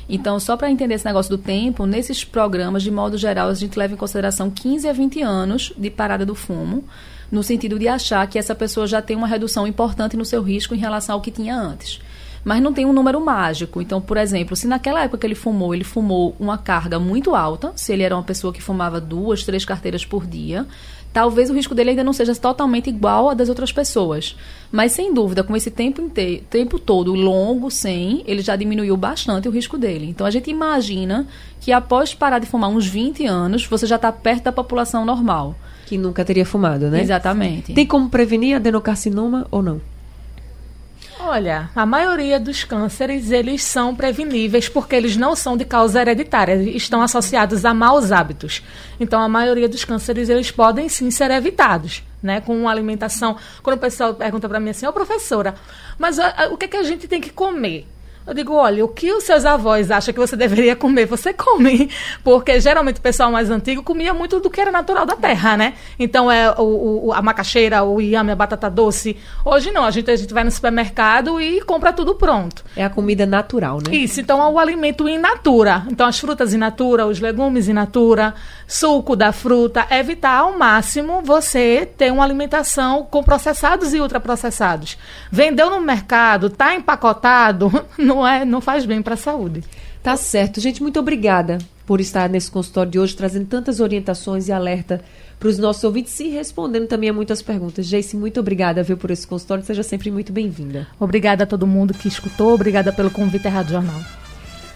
Então, 0.09 0.39
só 0.41 0.57
para 0.57 0.71
entender 0.71 0.95
esse 0.95 1.07
negócio 1.07 1.31
do 1.35 1.43
tempo, 1.43 1.87
nesses 1.87 2.25
programas, 2.25 2.83
de 2.83 2.91
modo 2.91 3.17
geral, 3.17 3.49
a 3.49 3.55
gente 3.55 3.79
leva 3.79 3.95
em 3.95 3.97
consideração 3.97 4.51
15 4.51 4.89
a 4.89 4.93
20 4.93 5.23
anos 5.23 5.73
de 5.79 5.91
parada 5.91 6.27
do 6.27 6.35
fumo 6.35 6.85
no 7.33 7.43
sentido 7.43 7.79
de 7.79 7.89
achar 7.89 8.27
que 8.27 8.39
essa 8.39 8.55
pessoa 8.55 8.87
já 8.87 9.01
tem 9.01 9.17
uma 9.17 9.27
redução 9.27 9.67
importante 9.67 10.19
no 10.19 10.25
seu 10.25 10.43
risco 10.43 10.75
em 10.75 10.79
relação 10.79 11.15
ao 11.15 11.21
que 11.23 11.31
tinha 11.31 11.57
antes. 11.57 11.99
Mas 12.45 12.61
não 12.61 12.75
tem 12.75 12.85
um 12.85 12.93
número 12.93 13.25
mágico. 13.25 13.81
Então, 13.81 14.03
por 14.03 14.19
exemplo, 14.19 14.55
se 14.55 14.67
naquela 14.67 15.03
época 15.03 15.17
que 15.17 15.27
ele 15.27 15.35
fumou, 15.35 15.75
ele 15.75 15.83
fumou 15.83 16.37
uma 16.39 16.59
carga 16.59 16.99
muito 16.99 17.35
alta, 17.35 17.73
se 17.75 17.91
ele 17.91 18.03
era 18.03 18.15
uma 18.15 18.23
pessoa 18.23 18.53
que 18.53 18.61
fumava 18.61 19.01
duas, 19.01 19.45
três 19.45 19.65
carteiras 19.65 20.05
por 20.05 20.27
dia, 20.27 20.67
talvez 21.11 21.49
o 21.49 21.55
risco 21.55 21.75
dele 21.75 21.91
ainda 21.91 22.05
não 22.05 22.13
seja 22.13 22.35
totalmente 22.35 22.91
igual 22.91 23.31
ao 23.31 23.35
das 23.35 23.49
outras 23.49 23.73
pessoas. 23.73 24.37
Mas, 24.71 24.93
sem 24.93 25.15
dúvida, 25.15 25.43
com 25.43 25.57
esse 25.57 25.71
tempo, 25.71 26.03
inteiro, 26.03 26.45
tempo 26.51 26.79
todo 26.79 27.15
longo, 27.15 27.71
sem, 27.71 28.23
ele 28.27 28.43
já 28.43 28.57
diminuiu 28.57 28.95
bastante 28.95 29.49
o 29.49 29.51
risco 29.51 29.79
dele. 29.79 30.07
Então, 30.07 30.27
a 30.27 30.31
gente 30.31 30.51
imagina 30.51 31.27
que 31.61 31.73
após 31.73 32.13
parar 32.13 32.41
de 32.41 32.47
fumar 32.47 32.69
uns 32.69 32.87
20 32.87 33.25
anos, 33.25 33.65
você 33.65 33.87
já 33.87 33.97
está 33.97 34.13
perto 34.13 34.45
da 34.45 34.53
população 34.53 35.07
normal 35.07 35.57
que 35.93 35.99
nunca 35.99 36.25
teria 36.25 36.47
fumado, 36.47 36.89
né? 36.89 37.03
Exatamente. 37.03 37.75
Tem 37.75 37.87
como 37.87 38.09
prevenir 38.09 38.57
adenocarcinoma 38.57 39.47
ou 39.51 39.63
não? 39.63 39.79
Olha, 41.21 41.69
a 41.77 41.85
maioria 41.85 42.41
dos 42.41 42.65
cânceres 42.65 43.31
eles 43.31 43.63
são 43.63 43.95
preveníveis 43.95 44.71
porque 44.71 44.97
eles 44.97 45.19
não 45.19 45.37
são 45.37 45.55
de 45.55 45.67
causa 45.67 46.01
hereditária, 46.01 46.55
estão 46.55 47.03
associados 47.03 47.67
a 47.67 47.75
maus 47.75 48.11
hábitos. 48.11 48.63
Então 48.99 49.21
a 49.21 49.29
maioria 49.29 49.69
dos 49.69 49.85
cânceres 49.85 50.31
eles 50.31 50.51
podem 50.51 50.89
sim 50.89 51.11
ser 51.11 51.31
evitados, 51.31 52.03
né, 52.23 52.41
com 52.41 52.57
uma 52.57 52.71
alimentação. 52.71 53.37
Quando 53.63 53.77
o 53.77 53.81
pessoal 53.81 54.15
pergunta 54.15 54.49
para 54.49 54.59
mim 54.59 54.71
assim, 54.71 54.87
ô 54.87 54.89
oh, 54.89 54.93
professora, 54.95 55.55
mas 55.99 56.19
a, 56.19 56.45
a, 56.45 56.49
o 56.49 56.57
que, 56.57 56.65
é 56.65 56.69
que 56.69 56.77
a 56.79 56.83
gente 56.83 57.07
tem 57.07 57.21
que 57.21 57.31
comer? 57.31 57.87
Eu 58.27 58.35
digo, 58.35 58.55
olha, 58.55 58.85
o 58.85 58.89
que 58.89 59.13
os 59.13 59.25
seus 59.25 59.45
avós 59.45 59.91
acham 59.91 60.15
que 60.15 60.21
você 60.21 60.37
deveria 60.37 60.77
comer, 60.77 61.07
você 61.07 61.33
come. 61.33 61.91
Porque 62.23 62.61
geralmente 62.61 62.99
o 62.99 63.03
pessoal 63.03 63.33
mais 63.33 63.51
antigo 63.51 63.83
comia 63.83 64.15
muito 64.15 64.39
do 64.39 64.49
que 64.49 64.61
era 64.61 64.71
natural 64.71 65.05
da 65.05 65.17
terra, 65.17 65.57
né? 65.57 65.75
Então 65.99 66.31
é 66.31 66.53
o, 66.57 67.07
o 67.07 67.13
a 67.13 67.21
macaxeira, 67.21 67.83
o 67.83 68.01
iame, 68.01 68.31
a 68.31 68.37
batata 68.37 68.71
doce. 68.71 69.17
Hoje 69.45 69.73
não, 69.73 69.85
a 69.85 69.91
gente, 69.91 70.11
a 70.11 70.17
gente 70.17 70.33
vai 70.33 70.45
no 70.45 70.51
supermercado 70.51 71.41
e 71.41 71.61
compra 71.63 71.93
tudo 71.93 72.15
pronto. 72.15 72.65
É 72.77 72.85
a 72.85 72.91
comida 72.91 73.27
natural, 73.27 73.79
né? 73.79 73.95
Isso, 73.95 74.21
então 74.21 74.41
é 74.41 74.49
o 74.49 74.59
alimento 74.59 75.09
in 75.09 75.19
natura. 75.19 75.85
Então 75.91 76.07
as 76.07 76.19
frutas 76.19 76.55
in 76.55 76.59
natura, 76.59 77.07
os 77.07 77.19
legumes 77.19 77.69
in 77.69 77.73
natura, 77.73 78.35
suco 78.69 79.17
da 79.17 79.33
fruta. 79.33 79.87
Evitar 79.91 80.39
ao 80.39 80.57
máximo 80.57 81.23
você 81.23 81.89
ter 81.97 82.13
uma 82.13 82.23
alimentação 82.23 83.05
com 83.05 83.23
processados 83.23 83.93
e 83.93 84.01
ultraprocessados. 84.01 84.97
Vendeu 85.31 85.71
no 85.71 85.81
mercado, 85.81 86.49
tá 86.49 86.75
empacotado, 86.75 87.71
não 88.15 88.27
é, 88.27 88.45
não 88.45 88.61
faz 88.61 88.85
bem 88.85 89.01
para 89.01 89.15
a 89.15 89.17
saúde. 89.17 89.63
Tá 90.03 90.17
certo. 90.17 90.61
Gente, 90.61 90.83
muito 90.83 90.99
obrigada 90.99 91.59
por 91.87 92.01
estar 92.01 92.29
nesse 92.29 92.51
consultório 92.51 92.93
de 92.93 92.99
hoje, 92.99 93.17
trazendo 93.17 93.47
tantas 93.47 93.81
orientações 93.81 94.49
e 94.49 94.53
alerta 94.53 95.01
para 95.39 95.49
os 95.49 95.59
nossos 95.59 95.83
ouvintes 95.83 96.19
e 96.21 96.29
respondendo 96.29 96.87
também 96.87 97.11
a 97.11 97.13
muitas 97.13 97.43
perguntas. 97.43 97.87
Jace, 97.87 98.17
muito 98.17 98.39
obrigada 98.39 98.83
viu, 98.83 98.97
por 98.97 99.11
esse 99.11 99.27
consultório. 99.27 99.65
Seja 99.65 99.83
sempre 99.83 100.11
muito 100.11 100.33
bem-vinda. 100.33 100.87
Obrigada 101.01 101.45
a 101.45 101.47
todo 101.47 101.67
mundo 101.67 101.95
que 101.95 102.09
escutou. 102.09 102.55
Obrigada 102.55 102.93
pelo 102.93 103.11
convite 103.11 103.49
à 103.49 103.51
Rádio 103.51 103.73
Jornal. 103.73 104.01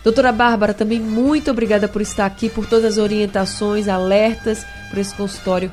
Doutora 0.03 0.31
Bárbara, 0.33 0.73
também 0.73 1.01
muito 1.01 1.51
obrigada 1.51 1.89
por 1.89 2.01
estar 2.01 2.27
aqui, 2.27 2.49
por 2.49 2.65
todas 2.67 2.93
as 2.93 2.99
orientações, 2.99 3.89
alertas, 3.89 4.65
por 4.89 4.99
esse 4.99 5.15
consultório. 5.15 5.71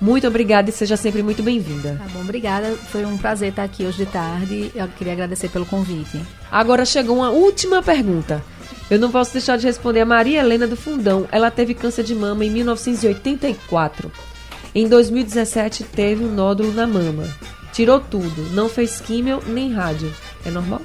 Muito 0.00 0.26
obrigada 0.26 0.70
e 0.70 0.72
seja 0.72 0.96
sempre 0.96 1.22
muito 1.22 1.42
bem-vinda. 1.42 1.96
Tá 1.98 2.08
bom, 2.12 2.20
obrigada. 2.20 2.74
Foi 2.90 3.04
um 3.04 3.18
prazer 3.18 3.50
estar 3.50 3.64
aqui 3.64 3.84
hoje 3.84 3.98
de 3.98 4.06
tarde. 4.06 4.70
Eu 4.74 4.88
queria 4.88 5.12
agradecer 5.12 5.50
pelo 5.50 5.66
convite. 5.66 6.20
Agora 6.50 6.86
chegou 6.86 7.16
uma 7.16 7.30
última 7.30 7.82
pergunta. 7.82 8.42
Eu 8.90 8.98
não 8.98 9.10
posso 9.10 9.32
deixar 9.32 9.58
de 9.58 9.66
responder 9.66 10.00
a 10.00 10.06
Maria 10.06 10.40
Helena 10.40 10.66
do 10.66 10.76
Fundão. 10.76 11.28
Ela 11.30 11.50
teve 11.50 11.74
câncer 11.74 12.02
de 12.02 12.14
mama 12.14 12.44
em 12.44 12.50
1984. 12.50 14.10
Em 14.74 14.88
2017 14.88 15.84
teve 15.84 16.24
um 16.24 16.32
nódulo 16.32 16.72
na 16.72 16.86
mama. 16.86 17.24
Tirou 17.72 18.00
tudo, 18.00 18.50
não 18.54 18.68
fez 18.68 19.00
químio 19.00 19.40
nem 19.46 19.72
rádio. 19.72 20.12
É 20.44 20.50
normal? 20.50 20.80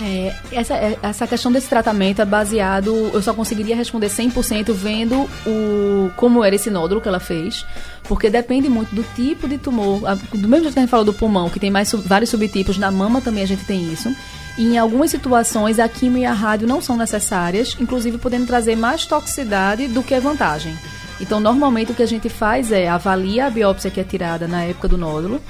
É, 0.00 0.34
essa, 0.50 0.74
é, 0.74 0.98
essa 1.02 1.26
questão 1.26 1.52
desse 1.52 1.68
tratamento 1.68 2.20
é 2.20 2.24
baseado. 2.24 3.10
Eu 3.12 3.22
só 3.22 3.32
conseguiria 3.32 3.76
responder 3.76 4.08
100% 4.08 4.72
vendo 4.72 5.28
o, 5.46 6.10
como 6.16 6.42
era 6.42 6.54
esse 6.54 6.70
nódulo 6.70 7.00
que 7.00 7.08
ela 7.08 7.20
fez, 7.20 7.64
porque 8.04 8.28
depende 8.28 8.68
muito 8.68 8.94
do 8.94 9.04
tipo 9.14 9.46
de 9.46 9.58
tumor. 9.58 10.00
Do 10.32 10.48
mesmo 10.48 10.64
jeito 10.64 10.74
que 10.74 10.78
a 10.80 10.82
gente 10.82 10.90
falou 10.90 11.04
do 11.04 11.14
pulmão, 11.14 11.48
que 11.48 11.60
tem 11.60 11.70
mais 11.70 11.92
vários 11.92 12.30
subtipos, 12.30 12.76
na 12.76 12.90
mama 12.90 13.20
também 13.20 13.44
a 13.44 13.46
gente 13.46 13.64
tem 13.64 13.92
isso. 13.92 14.14
E 14.56 14.66
em 14.66 14.78
algumas 14.78 15.10
situações, 15.10 15.78
a 15.78 15.88
quimio 15.88 16.22
e 16.22 16.24
a 16.24 16.32
rádio 16.32 16.66
não 16.66 16.80
são 16.80 16.96
necessárias, 16.96 17.76
inclusive 17.80 18.18
podendo 18.18 18.46
trazer 18.46 18.76
mais 18.76 19.04
toxicidade 19.06 19.88
do 19.88 20.02
que 20.02 20.18
vantagem. 20.18 20.76
Então, 21.20 21.38
normalmente 21.38 21.92
o 21.92 21.94
que 21.94 22.02
a 22.02 22.06
gente 22.06 22.28
faz 22.28 22.72
é 22.72 22.88
avalia 22.88 23.46
a 23.46 23.50
biópsia 23.50 23.90
que 23.90 24.00
é 24.00 24.04
tirada 24.04 24.48
na 24.48 24.64
época 24.64 24.88
do 24.88 24.98
nódulo 24.98 25.40